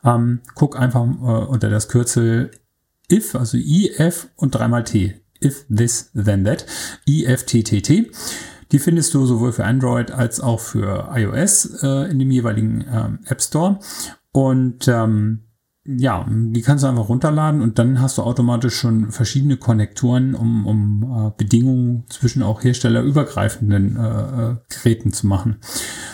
Ähm, 0.04 0.42
guck 0.56 0.80
einfach 0.80 1.04
äh, 1.04 1.46
unter 1.46 1.70
das 1.70 1.88
Kürzel 1.88 2.52
if, 3.12 3.36
also 3.36 3.58
if 3.58 4.30
und 4.36 4.56
dreimal 4.56 4.84
t. 4.84 5.22
If 5.44 5.66
this, 5.70 6.12
then 6.14 6.46
that. 6.46 6.66
IFTTT. 7.06 8.12
Die 8.72 8.80
findest 8.80 9.14
du 9.14 9.26
sowohl 9.26 9.54
für 9.54 9.66
Android 9.66 10.12
als 10.12 10.40
auch 10.42 10.60
für 10.60 11.10
iOS 11.14 11.84
äh, 11.84 12.12
in 12.12 12.20
dem 12.20 12.32
jeweiligen 12.32 12.86
ähm, 12.92 13.20
App 13.26 13.42
Store. 13.42 13.80
Und 14.32 14.88
ähm, 14.88 15.47
ja, 15.88 16.26
die 16.30 16.62
kannst 16.62 16.84
du 16.84 16.88
einfach 16.90 17.08
runterladen 17.08 17.62
und 17.62 17.80
dann 17.80 18.02
hast 18.02 18.18
du 18.18 18.22
automatisch 18.22 18.76
schon 18.76 19.12
verschiedene 19.12 19.56
Konnektoren, 19.56 20.36
um, 20.36 20.66
um 20.66 21.04
äh, 21.04 21.32
Bedingungen 21.38 22.04
zwischen 22.10 22.44
auch 22.44 22.64
herstellerübergreifenden 22.64 23.96
äh, 23.96 24.52
äh 24.52 24.56
Geräten 24.70 25.14
zu 25.14 25.28
machen. 25.28 25.58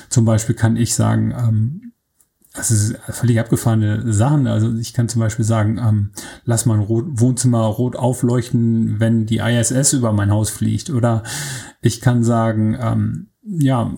Zum 0.09 0.25
Beispiel 0.25 0.53
kann 0.53 0.77
ich 0.77 0.93
sagen, 0.93 1.33
ähm, 1.35 1.93
das 2.53 2.69
ist 2.69 2.95
völlig 3.09 3.39
abgefahrene 3.39 4.13
Sachen. 4.13 4.45
Also 4.45 4.75
ich 4.75 4.93
kann 4.93 5.09
zum 5.09 5.21
Beispiel 5.21 5.43
sagen, 5.43 5.79
ähm, 5.79 6.11
lass 6.45 6.67
mein 6.67 6.79
rot, 6.79 7.05
Wohnzimmer 7.09 7.61
rot 7.61 7.95
aufleuchten, 7.95 8.99
wenn 8.99 9.25
die 9.25 9.39
ISS 9.39 9.93
über 9.93 10.13
mein 10.13 10.29
Haus 10.29 10.51
fliegt. 10.51 10.91
Oder 10.91 11.23
ich 11.81 11.99
kann 11.99 12.23
sagen, 12.23 12.77
ähm, 12.79 13.29
ja, 13.41 13.97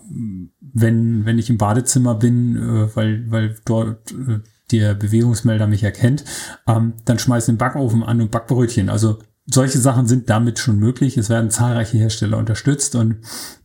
wenn, 0.62 1.26
wenn 1.26 1.38
ich 1.38 1.50
im 1.50 1.58
Badezimmer 1.58 2.16
bin, 2.16 2.56
äh, 2.56 2.96
weil, 2.96 3.30
weil 3.30 3.56
dort 3.66 4.14
äh, 4.14 4.40
der 4.72 4.94
Bewegungsmelder 4.94 5.68
mich 5.68 5.84
erkennt, 5.84 6.24
ähm, 6.68 6.94
dann 7.06 7.20
schmeiß 7.20 7.46
den 7.46 7.58
Backofen 7.58 8.04
an 8.04 8.22
und 8.22 8.32
Backbrötchen. 8.32 8.90
Also 8.90 9.20
solche 9.46 9.80
Sachen 9.80 10.08
sind 10.08 10.30
damit 10.30 10.60
schon 10.60 10.80
möglich. 10.80 11.18
Es 11.18 11.30
werden 11.30 11.52
zahlreiche 11.52 11.98
Hersteller 11.98 12.38
unterstützt 12.38 12.96
und 12.96 13.18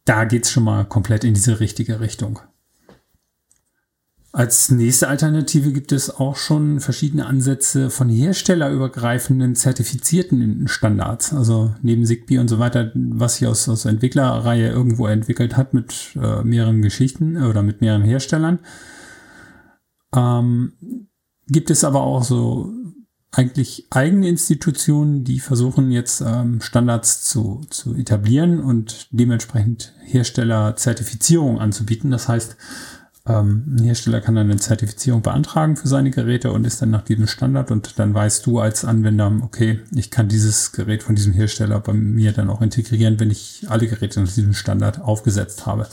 da 0.04 0.24
geht's 0.24 0.50
schon 0.50 0.64
mal 0.64 0.84
komplett 0.84 1.24
in 1.24 1.34
diese 1.34 1.60
richtige 1.60 2.00
Richtung. 2.00 2.40
Als 4.32 4.70
nächste 4.70 5.08
Alternative 5.08 5.72
gibt 5.72 5.90
es 5.90 6.08
auch 6.08 6.36
schon 6.36 6.78
verschiedene 6.78 7.26
Ansätze 7.26 7.90
von 7.90 8.08
herstellerübergreifenden 8.08 9.56
zertifizierten 9.56 10.68
Standards. 10.68 11.34
Also 11.34 11.74
neben 11.82 12.06
Zigbee 12.06 12.38
und 12.38 12.46
so 12.46 12.60
weiter, 12.60 12.92
was 12.94 13.36
sich 13.36 13.48
aus, 13.48 13.68
aus 13.68 13.86
Entwicklerreihe 13.86 14.68
irgendwo 14.68 15.08
entwickelt 15.08 15.56
hat 15.56 15.74
mit 15.74 16.14
äh, 16.14 16.44
mehreren 16.44 16.80
Geschichten 16.80 17.42
oder 17.42 17.62
mit 17.62 17.80
mehreren 17.80 18.04
Herstellern. 18.04 18.60
Ähm, 20.14 20.72
gibt 21.48 21.70
es 21.70 21.84
aber 21.84 22.02
auch 22.02 22.22
so 22.22 22.72
eigentlich 23.32 23.86
eigene 23.90 24.28
Institutionen, 24.28 25.22
die 25.22 25.38
versuchen 25.38 25.90
jetzt 25.92 26.20
ähm, 26.20 26.60
Standards 26.60 27.24
zu, 27.24 27.64
zu 27.70 27.94
etablieren 27.94 28.60
und 28.60 29.06
dementsprechend 29.10 29.94
Herstellerzertifizierung 30.02 31.60
anzubieten. 31.60 32.10
Das 32.10 32.28
heißt, 32.28 32.56
ähm, 33.26 33.76
ein 33.76 33.84
Hersteller 33.84 34.20
kann 34.20 34.34
dann 34.34 34.50
eine 34.50 34.58
Zertifizierung 34.58 35.22
beantragen 35.22 35.76
für 35.76 35.86
seine 35.86 36.10
Geräte 36.10 36.50
und 36.50 36.66
ist 36.66 36.82
dann 36.82 36.90
nach 36.90 37.02
diesem 37.02 37.28
Standard 37.28 37.70
und 37.70 37.98
dann 38.00 38.14
weißt 38.14 38.46
du 38.46 38.58
als 38.58 38.84
Anwender, 38.84 39.32
okay, 39.42 39.80
ich 39.94 40.10
kann 40.10 40.28
dieses 40.28 40.72
Gerät 40.72 41.04
von 41.04 41.14
diesem 41.14 41.32
Hersteller 41.32 41.78
bei 41.78 41.92
mir 41.92 42.32
dann 42.32 42.50
auch 42.50 42.62
integrieren, 42.62 43.20
wenn 43.20 43.30
ich 43.30 43.66
alle 43.68 43.86
Geräte 43.86 44.20
nach 44.20 44.32
diesem 44.32 44.54
Standard 44.54 45.00
aufgesetzt 45.00 45.66
habe. 45.66 45.86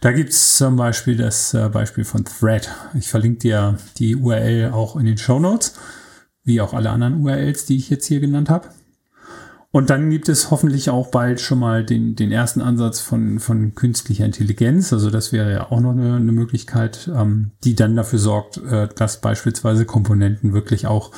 Da 0.00 0.12
gibt 0.12 0.30
es 0.30 0.56
zum 0.56 0.76
Beispiel 0.76 1.16
das 1.16 1.54
äh, 1.54 1.68
Beispiel 1.68 2.04
von 2.04 2.24
Thread. 2.24 2.70
Ich 2.98 3.08
verlinke 3.08 3.38
dir 3.38 3.78
die 3.98 4.16
URL 4.16 4.70
auch 4.72 4.96
in 4.96 5.06
den 5.06 5.18
Show 5.18 5.38
Notes, 5.38 5.74
wie 6.44 6.60
auch 6.60 6.74
alle 6.74 6.90
anderen 6.90 7.22
URLs, 7.22 7.66
die 7.66 7.76
ich 7.76 7.90
jetzt 7.90 8.06
hier 8.06 8.20
genannt 8.20 8.50
habe. 8.50 8.68
Und 9.76 9.90
dann 9.90 10.08
gibt 10.08 10.30
es 10.30 10.50
hoffentlich 10.50 10.88
auch 10.88 11.08
bald 11.08 11.38
schon 11.38 11.58
mal 11.58 11.84
den, 11.84 12.16
den 12.16 12.32
ersten 12.32 12.62
Ansatz 12.62 13.00
von, 13.00 13.40
von 13.40 13.74
künstlicher 13.74 14.24
Intelligenz. 14.24 14.90
Also 14.92 15.10
das 15.10 15.32
wäre 15.32 15.52
ja 15.52 15.70
auch 15.70 15.80
noch 15.80 15.90
eine, 15.90 16.16
eine 16.16 16.32
Möglichkeit, 16.32 17.10
ähm, 17.14 17.50
die 17.62 17.74
dann 17.74 17.94
dafür 17.94 18.18
sorgt, 18.18 18.56
äh, 18.56 18.88
dass 18.96 19.20
beispielsweise 19.20 19.84
Komponenten 19.84 20.54
wirklich 20.54 20.86
auch 20.86 21.12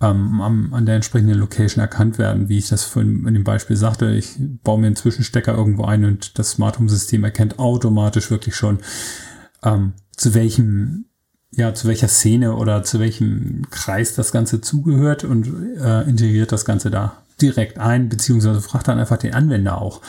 ähm, 0.00 0.40
am, 0.40 0.74
an 0.74 0.86
der 0.86 0.96
entsprechenden 0.96 1.38
Location 1.38 1.80
erkannt 1.80 2.18
werden, 2.18 2.48
wie 2.48 2.58
ich 2.58 2.68
das 2.68 2.84
von, 2.84 3.26
in 3.26 3.34
dem 3.34 3.44
Beispiel 3.44 3.76
sagte. 3.76 4.10
Ich 4.12 4.36
baue 4.38 4.80
mir 4.80 4.86
einen 4.86 4.96
Zwischenstecker 4.96 5.54
irgendwo 5.54 5.84
ein 5.84 6.04
und 6.04 6.38
das 6.38 6.52
Smart 6.52 6.78
Home 6.78 6.88
System 6.88 7.24
erkennt 7.24 7.58
automatisch 7.58 8.30
wirklich 8.30 8.56
schon, 8.56 8.78
ähm, 9.62 9.92
zu 10.16 10.34
welchem 10.34 11.06
ja, 11.52 11.74
zu 11.74 11.88
welcher 11.88 12.06
Szene 12.06 12.54
oder 12.54 12.84
zu 12.84 13.00
welchem 13.00 13.68
Kreis 13.70 14.14
das 14.14 14.30
Ganze 14.30 14.60
zugehört 14.60 15.24
und 15.24 15.48
äh, 15.80 16.08
integriert 16.08 16.52
das 16.52 16.64
Ganze 16.64 16.90
da 16.90 17.16
direkt 17.42 17.78
ein, 17.78 18.08
beziehungsweise 18.08 18.60
fragt 18.60 18.88
dann 18.88 18.98
einfach 18.98 19.16
den 19.16 19.34
Anwender 19.34 19.80
auch. 19.80 20.00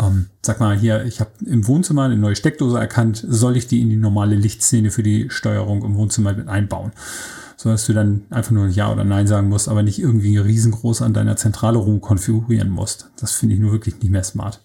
Ähm, 0.00 0.26
sag 0.42 0.60
mal, 0.60 0.76
hier, 0.78 1.04
ich 1.04 1.20
habe 1.20 1.30
im 1.44 1.66
Wohnzimmer 1.66 2.04
eine 2.04 2.16
neue 2.16 2.36
Steckdose 2.36 2.78
erkannt, 2.78 3.24
soll 3.26 3.56
ich 3.56 3.66
die 3.66 3.80
in 3.80 3.90
die 3.90 3.96
normale 3.96 4.36
Lichtszene 4.36 4.90
für 4.90 5.02
die 5.02 5.30
Steuerung 5.30 5.84
im 5.84 5.94
Wohnzimmer 5.94 6.32
mit 6.32 6.48
einbauen? 6.48 6.92
So 7.56 7.68
dass 7.68 7.84
du 7.84 7.92
dann 7.92 8.22
einfach 8.30 8.52
nur 8.52 8.68
Ja 8.68 8.90
oder 8.90 9.04
Nein 9.04 9.26
sagen 9.26 9.50
musst, 9.50 9.68
aber 9.68 9.82
nicht 9.82 9.98
irgendwie 9.98 10.38
riesengroß 10.38 11.02
an 11.02 11.12
deiner 11.12 11.36
Zentrale 11.36 11.76
rum 11.76 12.00
konfigurieren 12.00 12.70
musst. 12.70 13.10
Das 13.20 13.32
finde 13.32 13.54
ich 13.54 13.60
nur 13.60 13.72
wirklich 13.72 14.00
nicht 14.00 14.10
mehr 14.10 14.24
smart. 14.24 14.60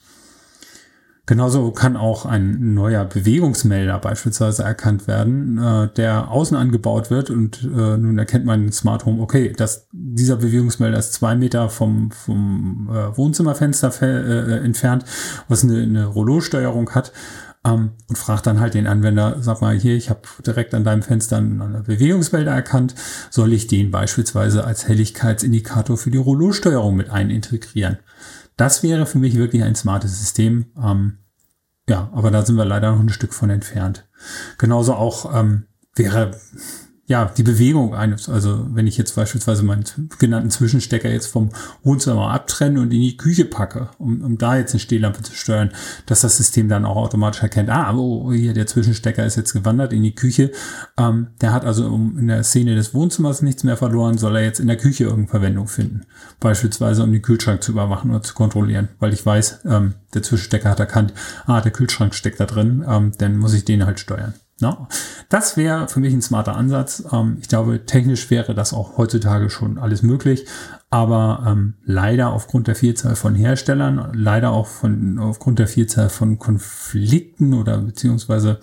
Genauso 1.28 1.72
kann 1.72 1.98
auch 1.98 2.26
ein 2.26 2.76
neuer 2.76 3.04
Bewegungsmelder 3.04 3.98
beispielsweise 3.98 4.64
erkannt 4.64 5.08
werden, 5.08 5.58
äh, 5.58 5.88
der 5.96 6.30
außen 6.30 6.56
angebaut 6.56 7.10
wird 7.10 7.32
und 7.32 7.64
äh, 7.64 7.98
nun 7.98 8.20
erkennt 8.20 8.46
mein 8.46 8.72
Smart 8.72 9.06
Home, 9.06 9.22
okay, 9.22 9.52
dass 9.52 9.88
dieser 9.92 10.36
Bewegungsmelder 10.36 11.00
ist 11.00 11.14
zwei 11.14 11.36
Meter 11.36 11.70
vom, 11.70 12.12
vom 12.12 12.90
äh, 12.92 13.18
Wohnzimmerfenster 13.18 13.92
äh, 14.02 14.64
entfernt, 14.64 15.06
was 15.48 15.64
eine, 15.64 15.82
eine 15.82 16.06
Rollo-Steuerung 16.06 16.92
hat 16.92 17.12
ähm, 17.66 17.92
und 18.08 18.18
fragt 18.18 18.46
dann 18.48 18.60
halt 18.60 18.76
den 18.76 18.88
Anwender, 18.88 19.38
sag 19.42 19.62
mal 19.62 19.76
hier, 19.76 19.96
ich 19.96 20.10
habe 20.10 20.22
direkt 20.46 20.74
an 20.74 20.84
deinem 20.84 21.02
Fenster 21.02 21.38
einen 21.38 21.84
Bewegungsmelder 21.84 22.52
erkannt, 22.52 22.96
soll 23.30 23.54
ich 23.54 23.68
den 23.68 23.92
beispielsweise 23.92 24.64
als 24.64 24.88
Helligkeitsindikator 24.88 25.98
für 25.98 26.12
die 26.12 26.18
Rollo-Steuerung 26.18 26.96
mit 26.96 27.10
einintegrieren? 27.10 27.98
Das 28.58 28.84
wäre 28.84 29.06
für 29.06 29.20
mich 29.20 29.36
wirklich 29.36 29.64
ein 29.64 29.76
smartes 29.76 30.20
System. 30.20 30.68
Ähm, 30.82 31.18
ja, 31.90 32.10
aber 32.14 32.32
da 32.32 32.46
sind 32.46 32.56
wir 32.56 32.66
leider 32.66 32.92
noch 32.92 33.00
ein 33.00 33.10
Stück 33.10 33.34
von 33.34 33.50
entfernt. 33.50 34.08
Genauso 34.58 34.94
auch 34.94 35.38
ähm, 35.38 35.66
wäre 35.96 36.32
ja, 37.08 37.32
die 37.38 37.44
Bewegung 37.44 37.94
eines, 37.94 38.30
also 38.30 38.66
wenn 38.72 38.88
ich 38.88 38.98
jetzt 38.98 39.16
beispielsweise 39.16 39.62
meinen 39.62 39.86
genannten 40.18 40.50
Zwischenstecker 40.50 41.10
jetzt 41.10 41.28
vom 41.28 41.52
Wohnzimmer 41.84 42.32
abtrenne 42.32 42.82
und 42.82 42.92
in 42.92 43.02
die 43.02 43.16
Küche 43.16 43.46
packe, 43.46 43.90
um, 44.00 44.24
um 44.24 44.38
da 44.40 44.58
jetzt 44.58 44.74
eine 44.74 44.80
Stehlampe 44.80 45.22
zu 45.22 45.34
steuern, 45.36 45.70
dass 46.08 46.22
das 46.22 46.38
System 46.38 46.68
dann 46.68 46.84
auch 46.84 46.96
automatisch 46.96 47.44
erkennt, 47.44 47.70
ah, 47.70 47.94
oh, 47.96 48.34
hier 48.34 48.54
der 48.54 48.66
Zwischenstecker 48.66 49.24
ist 49.24 49.36
jetzt 49.36 49.54
gewandert 49.54 49.94
in 49.94 50.02
die 50.02 50.16
Küche. 50.16 50.52
Ähm, 50.98 51.28
der 51.42 51.54
hat 51.54 51.64
also 51.64 51.88
um, 51.88 52.18
in 52.18 52.28
der 52.28 52.44
Szene 52.44 52.74
des 52.74 52.96
Wohnzimmers 52.96 53.44
nichts 53.44 53.64
mehr 53.64 53.78
verloren, 53.78 54.18
soll 54.18 54.38
er 54.38 54.44
jetzt 54.44 54.60
in 54.60 54.68
der 54.68 54.78
Küche 54.78 55.04
irgendeine 55.04 55.30
Verwendung 55.30 55.68
finden. 55.68 56.08
Beispielsweise 56.40 57.04
um 57.04 57.12
den 57.12 57.22
Kühlschrank 57.22 57.62
zu 57.62 57.72
überwachen 57.72 58.10
oder 58.10 58.24
zu 58.24 58.34
kontrollieren, 58.34 58.90
weil 58.98 59.14
ich 59.14 59.24
weiß, 59.24 59.60
ähm, 59.66 59.94
der 60.16 60.24
Zwischenstecker 60.24 60.72
hat 60.72 60.80
erkannt, 60.80 61.14
ah, 61.46 61.62
der 61.62 61.72
Kühlschrank 61.72 62.16
steckt 62.16 62.40
da 62.40 62.46
drin, 62.46 62.84
ähm, 62.88 63.12
dann 63.20 63.38
muss 63.38 63.54
ich 63.54 63.64
den 63.64 63.86
halt 63.86 64.00
steuern. 64.00 64.34
No? 64.62 64.88
Das 65.28 65.58
wäre 65.58 65.90
für 65.90 66.00
mich 66.00 66.14
ein 66.14 66.22
smarter 66.22 66.56
Ansatz. 66.56 67.04
Ähm, 67.12 67.38
ich 67.42 67.50
glaube, 67.50 67.86
technisch 67.86 68.30
wäre 68.30 68.56
das 68.56 68.74
auch 68.74 68.98
heutzutage 68.98 69.50
schon 69.50 69.78
alles 69.78 70.02
möglich, 70.02 70.46
aber 70.90 71.44
ähm, 71.46 71.76
leider 71.84 72.32
aufgrund 72.32 72.68
der 72.68 72.76
Vielzahl 72.76 73.16
von 73.16 73.36
Herstellern, 73.36 74.12
leider 74.14 74.52
auch 74.52 74.68
von, 74.68 75.20
aufgrund 75.20 75.60
der 75.60 75.68
Vielzahl 75.68 76.10
von 76.10 76.40
Konflikten 76.40 77.54
oder 77.54 77.80
beziehungsweise 77.80 78.60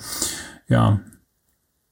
ja, 0.66 1.00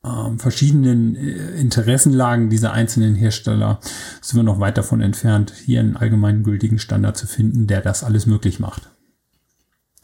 ähm, 0.03 0.39
verschiedenen 0.39 1.15
äh, 1.15 1.61
Interessenlagen 1.61 2.49
dieser 2.49 2.73
einzelnen 2.73 3.15
Hersteller 3.15 3.81
sind 4.23 4.39
wir 4.39 4.45
noch 4.45 4.61
weit 4.61 4.79
davon 4.79 5.03
entfernt, 5.03 5.53
hier 5.53 5.81
einen 5.81 5.97
allgemeinen 5.97 6.43
gültigen 6.43 6.79
Standard 6.79 7.19
zu 7.19 7.27
finden, 7.27 7.67
der 7.67 7.83
das 7.83 8.03
alles 8.03 8.25
möglich 8.25 8.61
macht. 8.61 8.91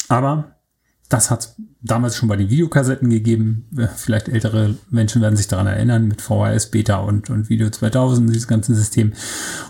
Aber 0.08 0.55
das 1.08 1.30
hat 1.30 1.54
damals 1.82 2.16
schon 2.16 2.28
bei 2.28 2.36
den 2.36 2.50
Videokassetten 2.50 3.10
gegeben. 3.10 3.66
Vielleicht 3.94 4.28
ältere 4.28 4.74
Menschen 4.90 5.22
werden 5.22 5.36
sich 5.36 5.46
daran 5.46 5.66
erinnern 5.66 6.08
mit 6.08 6.20
VHS, 6.20 6.70
Beta 6.70 6.96
und, 6.96 7.30
und 7.30 7.48
Video 7.48 7.70
2000, 7.70 8.30
dieses 8.30 8.48
ganze 8.48 8.74
System, 8.74 9.12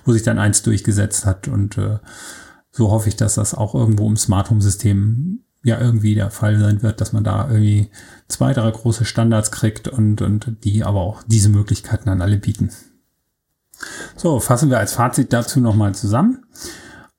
wo 0.05 0.13
sich 0.13 0.23
dann 0.23 0.39
eins 0.39 0.63
durchgesetzt 0.63 1.27
hat. 1.27 1.49
Und 1.49 1.77
äh, 1.77 1.99
so 2.71 2.91
hoffe 2.91 3.09
ich, 3.09 3.17
dass 3.17 3.35
das 3.35 3.55
auch 3.55 3.75
irgendwo 3.75 4.09
im 4.09 4.17
Smart 4.17 4.51
Home 4.51 4.63
System 4.63 5.41
ja 5.63 5.81
irgendwie 5.81 6.15
der 6.15 6.31
Fall 6.31 6.59
sein 6.59 6.83
wird, 6.83 7.01
dass 7.01 7.13
man 7.13 7.25
da 7.25 7.49
irgendwie 7.49 7.91
zwei, 8.29 8.53
drei 8.55 8.71
große 8.71 9.05
Standards 9.05 9.51
kriegt 9.51 9.89
und, 9.89 10.23
und 10.23 10.65
die 10.65 10.85
aber 10.85 11.01
auch 11.01 11.23
diese 11.27 11.49
Möglichkeiten 11.49 12.09
an 12.09 12.23
alle 12.23 12.39
bieten. 12.39 12.71
So, 14.17 14.41
fassen 14.41 14.71
wir 14.71 14.79
als 14.79 14.95
Fazit 14.95 15.33
dazu 15.33 15.61
nochmal 15.61 15.95
zusammen. 15.95 16.45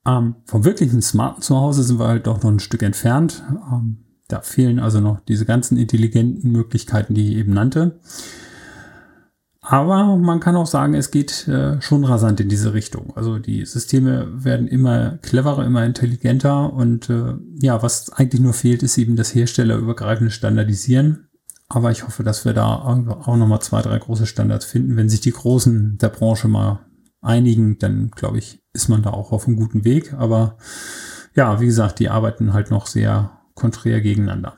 Ähm, 0.06 0.36
vom 0.46 0.64
wirklichen 0.64 1.02
smarten 1.02 1.42
Zuhause 1.42 1.82
sind 1.82 2.00
wir 2.00 2.08
halt 2.08 2.26
doch 2.26 2.42
noch 2.42 2.50
ein 2.50 2.58
Stück 2.58 2.82
entfernt. 2.82 3.44
Ähm, 3.70 4.04
da 4.28 4.42
fehlen 4.42 4.78
also 4.78 5.00
noch 5.00 5.20
diese 5.20 5.46
ganzen 5.46 5.76
intelligenten 5.78 6.52
Möglichkeiten, 6.52 7.14
die 7.14 7.32
ich 7.32 7.36
eben 7.38 7.54
nannte. 7.54 7.98
Aber 9.60 10.16
man 10.16 10.40
kann 10.40 10.56
auch 10.56 10.66
sagen, 10.66 10.94
es 10.94 11.10
geht 11.10 11.46
äh, 11.46 11.80
schon 11.82 12.04
rasant 12.04 12.40
in 12.40 12.48
diese 12.48 12.72
Richtung. 12.72 13.12
Also 13.16 13.38
die 13.38 13.66
Systeme 13.66 14.26
werden 14.32 14.66
immer 14.66 15.18
cleverer, 15.18 15.64
immer 15.66 15.84
intelligenter 15.84 16.72
und 16.72 17.10
äh, 17.10 17.34
ja, 17.60 17.82
was 17.82 18.10
eigentlich 18.10 18.40
nur 18.40 18.54
fehlt, 18.54 18.82
ist 18.82 18.96
eben 18.96 19.16
das 19.16 19.34
herstellerübergreifende 19.34 20.30
Standardisieren. 20.30 21.28
Aber 21.68 21.90
ich 21.90 22.06
hoffe, 22.06 22.22
dass 22.22 22.46
wir 22.46 22.54
da 22.54 22.76
auch 22.76 23.36
nochmal 23.36 23.60
zwei, 23.60 23.82
drei 23.82 23.98
große 23.98 24.24
Standards 24.26 24.64
finden. 24.64 24.96
Wenn 24.96 25.10
sich 25.10 25.20
die 25.20 25.32
Großen 25.32 25.98
der 25.98 26.08
Branche 26.08 26.48
mal 26.48 26.86
einigen, 27.20 27.78
dann 27.78 28.10
glaube 28.10 28.38
ich, 28.38 28.62
ist 28.72 28.88
man 28.88 29.02
da 29.02 29.10
auch 29.10 29.32
auf 29.32 29.46
einem 29.46 29.56
guten 29.56 29.84
Weg. 29.84 30.14
Aber 30.14 30.56
ja, 31.34 31.60
wie 31.60 31.66
gesagt, 31.66 31.98
die 31.98 32.08
arbeiten 32.08 32.54
halt 32.54 32.70
noch 32.70 32.86
sehr 32.86 33.37
konträr 33.58 34.00
gegeneinander. 34.00 34.56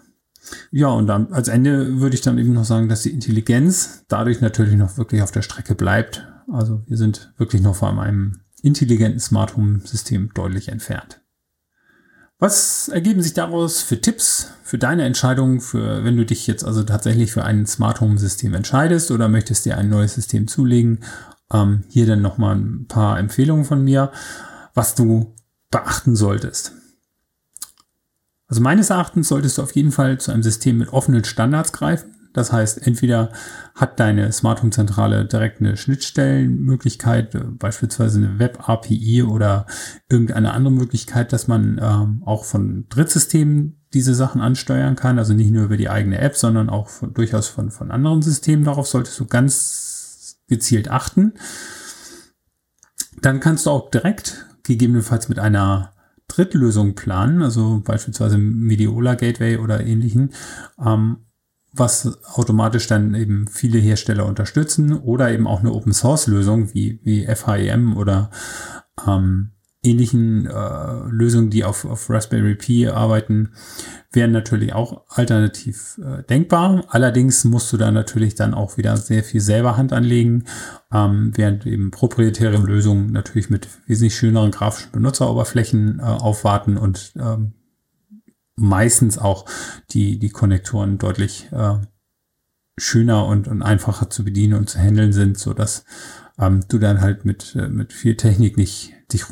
Ja, 0.70 0.88
und 0.88 1.06
dann 1.06 1.32
als 1.32 1.48
Ende 1.48 2.00
würde 2.00 2.14
ich 2.14 2.22
dann 2.22 2.38
eben 2.38 2.52
noch 2.52 2.64
sagen, 2.64 2.88
dass 2.88 3.02
die 3.02 3.12
Intelligenz 3.12 4.04
dadurch 4.08 4.40
natürlich 4.40 4.74
noch 4.74 4.96
wirklich 4.96 5.22
auf 5.22 5.30
der 5.30 5.42
Strecke 5.42 5.74
bleibt. 5.74 6.26
Also 6.50 6.82
wir 6.86 6.96
sind 6.96 7.32
wirklich 7.36 7.62
noch 7.62 7.76
von 7.76 7.98
einem 7.98 8.40
intelligenten 8.62 9.20
Smart 9.20 9.56
Home 9.56 9.80
System 9.84 10.30
deutlich 10.34 10.68
entfernt. 10.68 11.20
Was 12.38 12.88
ergeben 12.88 13.22
sich 13.22 13.34
daraus 13.34 13.82
für 13.82 14.00
Tipps 14.00 14.54
für 14.62 14.78
deine 14.78 15.04
Entscheidung, 15.04 15.60
für, 15.60 16.04
wenn 16.04 16.16
du 16.16 16.24
dich 16.24 16.46
jetzt 16.46 16.64
also 16.64 16.82
tatsächlich 16.82 17.32
für 17.32 17.44
ein 17.44 17.66
Smart 17.66 18.00
Home 18.00 18.18
System 18.18 18.54
entscheidest 18.54 19.10
oder 19.10 19.28
möchtest 19.28 19.66
dir 19.66 19.76
ein 19.76 19.90
neues 19.90 20.14
System 20.14 20.48
zulegen? 20.48 21.00
Ähm, 21.52 21.84
hier 21.88 22.06
dann 22.06 22.22
nochmal 22.22 22.56
ein 22.56 22.86
paar 22.86 23.18
Empfehlungen 23.18 23.66
von 23.66 23.84
mir, 23.84 24.10
was 24.72 24.94
du 24.94 25.34
beachten 25.70 26.16
solltest. 26.16 26.72
Also 28.50 28.62
meines 28.62 28.90
Erachtens 28.90 29.28
solltest 29.28 29.58
du 29.58 29.62
auf 29.62 29.76
jeden 29.76 29.92
Fall 29.92 30.18
zu 30.18 30.32
einem 30.32 30.42
System 30.42 30.78
mit 30.78 30.92
offenen 30.92 31.22
Standards 31.24 31.72
greifen. 31.72 32.16
Das 32.32 32.52
heißt, 32.52 32.84
entweder 32.84 33.30
hat 33.74 33.98
deine 33.98 34.30
Smart 34.32 34.62
Home 34.62 34.72
Zentrale 34.72 35.24
direkt 35.24 35.60
eine 35.60 35.76
Schnittstellenmöglichkeit, 35.76 37.34
äh, 37.36 37.40
beispielsweise 37.44 38.18
eine 38.18 38.38
Web 38.40 38.68
API 38.68 39.22
oder 39.22 39.66
irgendeine 40.08 40.52
andere 40.52 40.74
Möglichkeit, 40.74 41.32
dass 41.32 41.46
man 41.48 41.80
ähm, 41.82 42.22
auch 42.24 42.44
von 42.44 42.86
Drittsystemen 42.88 43.80
diese 43.94 44.14
Sachen 44.14 44.40
ansteuern 44.40 44.96
kann. 44.96 45.18
Also 45.18 45.32
nicht 45.32 45.52
nur 45.52 45.64
über 45.64 45.76
die 45.76 45.88
eigene 45.88 46.18
App, 46.18 46.36
sondern 46.36 46.70
auch 46.70 46.88
von, 46.88 47.14
durchaus 47.14 47.46
von, 47.46 47.70
von 47.70 47.92
anderen 47.92 48.22
Systemen. 48.22 48.64
Darauf 48.64 48.88
solltest 48.88 49.18
du 49.18 49.26
ganz 49.26 50.38
gezielt 50.48 50.90
achten. 50.90 51.34
Dann 53.22 53.38
kannst 53.38 53.66
du 53.66 53.70
auch 53.70 53.90
direkt 53.90 54.46
gegebenenfalls 54.64 55.28
mit 55.28 55.38
einer 55.38 55.92
Drittlösung 56.30 56.94
planen, 56.94 57.42
also 57.42 57.82
beispielsweise 57.84 58.38
Mediola 58.38 59.14
Gateway 59.14 59.58
oder 59.58 59.84
ähnlichen, 59.84 60.30
ähm, 60.84 61.18
was 61.72 62.18
automatisch 62.34 62.86
dann 62.86 63.14
eben 63.14 63.46
viele 63.48 63.78
Hersteller 63.78 64.26
unterstützen 64.26 64.92
oder 64.92 65.30
eben 65.30 65.46
auch 65.46 65.60
eine 65.60 65.72
Open 65.72 65.92
Source 65.92 66.26
Lösung 66.26 66.74
wie, 66.74 67.00
wie 67.04 67.26
FHEM 67.26 67.96
oder 67.96 68.30
ähm, 69.06 69.50
ähnlichen 69.82 70.46
äh, 70.46 70.92
Lösungen, 71.08 71.50
die 71.50 71.64
auf, 71.64 71.84
auf 71.84 72.10
Raspberry 72.10 72.54
Pi 72.54 72.88
arbeiten, 72.88 73.52
wären 74.12 74.32
natürlich 74.32 74.74
auch 74.74 75.04
alternativ 75.08 75.98
äh, 76.04 76.22
denkbar. 76.24 76.84
Allerdings 76.88 77.44
musst 77.44 77.72
du 77.72 77.76
da 77.76 77.90
natürlich 77.90 78.34
dann 78.34 78.52
auch 78.52 78.76
wieder 78.76 78.96
sehr 78.96 79.24
viel 79.24 79.40
selber 79.40 79.76
Hand 79.76 79.92
anlegen, 79.92 80.44
ähm, 80.92 81.32
während 81.34 81.64
eben 81.66 81.90
proprietäre 81.90 82.58
Lösungen 82.58 83.12
natürlich 83.12 83.48
mit 83.48 83.68
wesentlich 83.86 84.16
schöneren 84.16 84.50
grafischen 84.50 84.92
Benutzeroberflächen 84.92 86.00
äh, 86.00 86.02
aufwarten 86.02 86.76
und 86.76 87.12
ähm, 87.16 87.54
meistens 88.56 89.16
auch 89.16 89.46
die, 89.90 90.18
die 90.18 90.30
Konnektoren 90.30 90.98
deutlich 90.98 91.48
äh, 91.52 91.78
schöner 92.78 93.26
und, 93.26 93.48
und 93.48 93.62
einfacher 93.62 94.10
zu 94.10 94.24
bedienen 94.24 94.54
und 94.54 94.68
zu 94.68 94.78
handeln 94.78 95.12
sind, 95.12 95.38
so 95.38 95.54
dass 95.54 95.84
ähm, 96.38 96.60
du 96.68 96.78
dann 96.78 97.00
halt 97.00 97.24
mit, 97.24 97.54
äh, 97.54 97.68
mit 97.68 97.92
viel 97.92 98.16
Technik 98.16 98.56
nicht 98.56 98.92
dich 99.12 99.30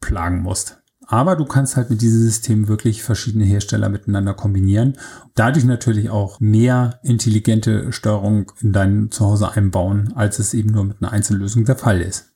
rumplagen 0.00 0.42
musst. 0.42 0.78
Aber 1.06 1.34
du 1.34 1.44
kannst 1.44 1.76
halt 1.76 1.90
mit 1.90 2.02
diesem 2.02 2.20
System 2.20 2.68
wirklich 2.68 3.02
verschiedene 3.02 3.44
Hersteller 3.44 3.88
miteinander 3.88 4.32
kombinieren. 4.32 4.96
Dadurch 5.34 5.64
natürlich 5.64 6.08
auch 6.08 6.38
mehr 6.38 7.00
intelligente 7.02 7.92
Steuerung 7.92 8.52
in 8.60 8.72
dein 8.72 9.10
Zuhause 9.10 9.50
einbauen, 9.50 10.12
als 10.14 10.38
es 10.38 10.54
eben 10.54 10.70
nur 10.70 10.84
mit 10.84 10.98
einer 11.00 11.10
Einzellösung 11.10 11.64
der 11.64 11.76
Fall 11.76 12.00
ist. 12.00 12.32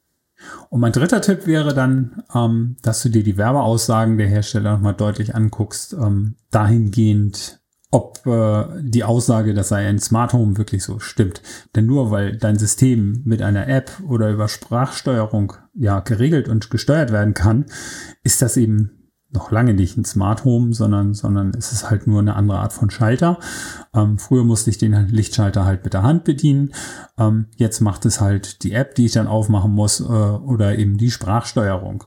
Und 0.70 0.80
mein 0.80 0.92
dritter 0.92 1.20
Tipp 1.20 1.46
wäre 1.46 1.72
dann, 1.72 2.24
ähm, 2.34 2.76
dass 2.82 3.02
du 3.02 3.10
dir 3.10 3.22
die 3.22 3.36
Werbeaussagen 3.36 4.18
der 4.18 4.26
Hersteller 4.26 4.72
nochmal 4.72 4.94
deutlich 4.94 5.36
anguckst, 5.36 5.94
ähm, 5.94 6.34
dahingehend, 6.50 7.60
ob 7.94 8.26
äh, 8.26 8.64
die 8.82 9.04
Aussage, 9.04 9.54
das 9.54 9.68
sei 9.68 9.86
ein 9.86 10.00
Smart 10.00 10.32
Home, 10.32 10.58
wirklich 10.58 10.82
so 10.82 10.98
stimmt. 10.98 11.42
Denn 11.76 11.86
nur 11.86 12.10
weil 12.10 12.36
dein 12.36 12.58
System 12.58 13.22
mit 13.24 13.40
einer 13.40 13.68
App 13.68 13.92
oder 14.08 14.30
über 14.30 14.48
Sprachsteuerung 14.48 15.52
ja 15.74 16.00
geregelt 16.00 16.48
und 16.48 16.70
gesteuert 16.70 17.12
werden 17.12 17.34
kann, 17.34 17.66
ist 18.24 18.42
das 18.42 18.56
eben 18.56 19.04
noch 19.30 19.52
lange 19.52 19.74
nicht 19.74 19.96
ein 19.96 20.04
Smart 20.04 20.44
Home, 20.44 20.74
sondern, 20.74 21.14
sondern 21.14 21.52
es 21.56 21.70
ist 21.70 21.88
halt 21.88 22.08
nur 22.08 22.18
eine 22.18 22.34
andere 22.34 22.58
Art 22.58 22.72
von 22.72 22.90
Schalter. 22.90 23.38
Ähm, 23.94 24.18
früher 24.18 24.42
musste 24.42 24.70
ich 24.70 24.78
den 24.78 24.92
Lichtschalter 25.08 25.64
halt 25.64 25.84
mit 25.84 25.94
der 25.94 26.02
Hand 26.02 26.24
bedienen. 26.24 26.72
Ähm, 27.16 27.46
jetzt 27.56 27.80
macht 27.80 28.06
es 28.06 28.20
halt 28.20 28.64
die 28.64 28.72
App, 28.72 28.96
die 28.96 29.06
ich 29.06 29.12
dann 29.12 29.28
aufmachen 29.28 29.70
muss 29.70 30.00
äh, 30.00 30.02
oder 30.02 30.76
eben 30.78 30.98
die 30.98 31.12
Sprachsteuerung. 31.12 32.04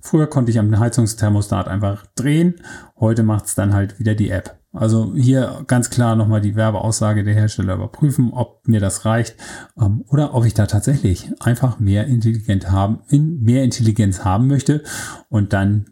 Früher 0.00 0.28
konnte 0.28 0.50
ich 0.50 0.58
am 0.58 0.78
Heizungsthermostat 0.78 1.68
einfach 1.68 2.06
drehen. 2.14 2.54
Heute 2.98 3.22
macht 3.22 3.46
es 3.46 3.54
dann 3.54 3.74
halt 3.74 3.98
wieder 3.98 4.14
die 4.14 4.30
App. 4.30 4.58
Also 4.76 5.14
hier 5.14 5.64
ganz 5.66 5.88
klar 5.88 6.16
nochmal 6.16 6.42
die 6.42 6.54
Werbeaussage 6.54 7.24
der 7.24 7.34
Hersteller 7.34 7.74
überprüfen, 7.74 8.30
ob 8.32 8.68
mir 8.68 8.78
das 8.78 9.06
reicht 9.06 9.36
ähm, 9.80 10.04
oder 10.08 10.34
ob 10.34 10.44
ich 10.44 10.52
da 10.52 10.66
tatsächlich 10.66 11.32
einfach 11.40 11.78
mehr 11.78 12.06
Intelligenz 12.06 12.66
haben, 12.66 13.00
in, 13.08 13.40
mehr 13.42 13.64
Intelligenz 13.64 14.24
haben 14.24 14.46
möchte 14.48 14.82
und 15.30 15.54
dann 15.54 15.86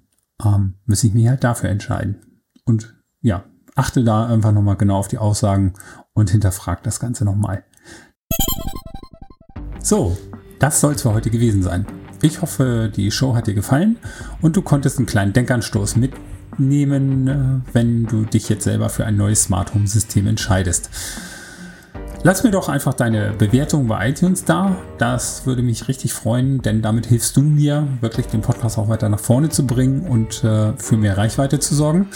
ähm, 0.44 0.74
muss 0.84 1.02
ich 1.02 1.14
mich 1.14 1.28
halt 1.28 1.44
dafür 1.44 1.70
entscheiden. 1.70 2.16
Und 2.66 2.94
ja, 3.22 3.44
achte 3.74 4.04
da 4.04 4.26
einfach 4.26 4.52
nochmal 4.52 4.76
genau 4.76 4.98
auf 4.98 5.08
die 5.08 5.18
Aussagen 5.18 5.72
und 6.12 6.30
hinterfrag 6.30 6.82
das 6.82 7.00
Ganze 7.00 7.24
nochmal. 7.24 7.64
So, 9.80 10.16
das 10.58 10.80
soll 10.80 10.94
es 10.94 11.02
für 11.02 11.14
heute 11.14 11.30
gewesen 11.30 11.62
sein. 11.62 11.86
Ich 12.20 12.42
hoffe, 12.42 12.92
die 12.94 13.10
Show 13.10 13.34
hat 13.34 13.46
dir 13.46 13.54
gefallen 13.54 13.96
und 14.40 14.56
du 14.56 14.62
konntest 14.62 14.98
einen 14.98 15.06
kleinen 15.06 15.32
Denkanstoß 15.32 15.96
mitnehmen, 16.58 17.28
äh, 17.28 17.74
wenn 17.74 18.06
du 18.06 18.24
dich 18.24 18.48
jetzt 18.48 18.64
selber 18.64 18.88
für 18.88 19.04
ein 19.04 19.16
neues 19.16 19.44
Smart 19.44 19.74
Home 19.74 19.86
System 19.86 20.26
entscheidest. 20.26 20.90
Lass 22.22 22.42
mir 22.42 22.50
doch 22.50 22.70
einfach 22.70 22.94
deine 22.94 23.32
Bewertung 23.32 23.86
bei 23.86 24.08
iTunes 24.08 24.44
da. 24.44 24.76
Das 24.96 25.44
würde 25.44 25.62
mich 25.62 25.88
richtig 25.88 26.14
freuen, 26.14 26.62
denn 26.62 26.80
damit 26.80 27.06
hilfst 27.06 27.36
du 27.36 27.42
mir, 27.42 27.86
wirklich 28.00 28.26
den 28.26 28.40
Podcast 28.40 28.78
auch 28.78 28.88
weiter 28.88 29.10
nach 29.10 29.20
vorne 29.20 29.50
zu 29.50 29.66
bringen 29.66 30.06
und 30.08 30.42
äh, 30.42 30.72
für 30.78 30.96
mehr 30.96 31.18
Reichweite 31.18 31.58
zu 31.58 31.74
sorgen. 31.74 32.08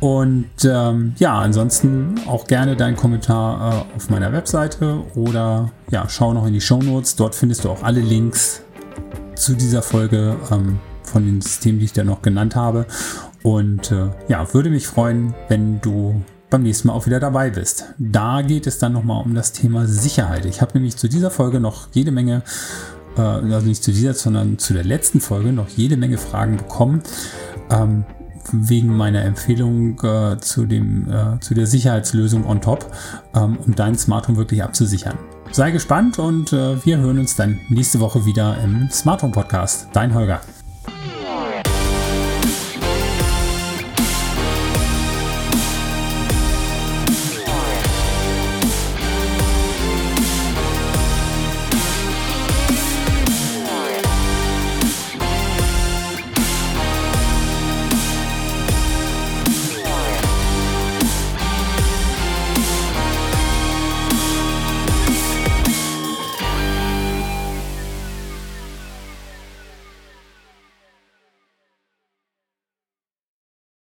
Und 0.00 0.48
ähm, 0.64 1.14
ja, 1.18 1.38
ansonsten 1.38 2.14
auch 2.26 2.46
gerne 2.46 2.74
deinen 2.74 2.96
Kommentar 2.96 3.86
äh, 3.92 3.96
auf 3.96 4.10
meiner 4.10 4.32
Webseite 4.32 5.04
oder 5.14 5.70
ja, 5.90 6.08
schau 6.08 6.32
noch 6.32 6.46
in 6.46 6.54
die 6.54 6.60
Show 6.60 6.82
Notes. 6.82 7.14
Dort 7.14 7.36
findest 7.36 7.64
du 7.64 7.70
auch 7.70 7.84
alle 7.84 8.00
Links 8.00 8.62
zu 9.36 9.54
dieser 9.54 9.82
Folge 9.82 10.36
ähm, 10.50 10.80
von 11.04 11.24
den 11.24 11.40
Systemen, 11.40 11.78
die 11.78 11.84
ich 11.84 11.92
da 11.92 12.02
noch 12.02 12.22
genannt 12.22 12.56
habe. 12.56 12.86
Und 13.42 13.90
äh, 13.90 14.10
ja, 14.28 14.52
würde 14.52 14.70
mich 14.70 14.86
freuen, 14.86 15.34
wenn 15.48 15.80
du 15.80 16.22
beim 16.50 16.62
nächsten 16.62 16.88
Mal 16.88 16.94
auch 16.94 17.06
wieder 17.06 17.20
dabei 17.20 17.50
bist. 17.50 17.84
Da 17.98 18.42
geht 18.42 18.66
es 18.66 18.78
dann 18.78 18.92
nochmal 18.92 19.22
um 19.24 19.34
das 19.34 19.52
Thema 19.52 19.86
Sicherheit. 19.86 20.44
Ich 20.44 20.60
habe 20.60 20.72
nämlich 20.74 20.96
zu 20.96 21.08
dieser 21.08 21.30
Folge 21.30 21.60
noch 21.60 21.88
jede 21.92 22.10
Menge, 22.10 22.42
äh, 23.16 23.20
also 23.20 23.66
nicht 23.66 23.82
zu 23.82 23.92
dieser, 23.92 24.14
sondern 24.14 24.58
zu 24.58 24.74
der 24.74 24.84
letzten 24.84 25.20
Folge 25.20 25.52
noch 25.52 25.68
jede 25.68 25.96
Menge 25.96 26.18
Fragen 26.18 26.56
bekommen. 26.56 27.02
Ähm, 27.70 28.04
wegen 28.52 28.96
meiner 28.96 29.22
Empfehlung 29.22 30.00
äh, 30.02 30.38
zu, 30.40 30.66
dem, 30.66 31.10
äh, 31.10 31.38
zu 31.40 31.54
der 31.54 31.66
Sicherheitslösung 31.66 32.46
on 32.46 32.60
top, 32.60 32.90
ähm, 33.34 33.58
um 33.64 33.74
dein 33.74 33.96
Smart 33.96 34.28
Home 34.28 34.38
wirklich 34.38 34.62
abzusichern. 34.62 35.18
Sei 35.52 35.70
gespannt 35.70 36.18
und 36.18 36.52
äh, 36.52 36.84
wir 36.84 36.98
hören 36.98 37.18
uns 37.18 37.36
dann 37.36 37.60
nächste 37.68 38.00
Woche 38.00 38.24
wieder 38.24 38.58
im 38.62 38.88
Smart 38.90 39.22
Home 39.22 39.32
Podcast. 39.32 39.88
Dein 39.92 40.14
Holger. 40.14 40.40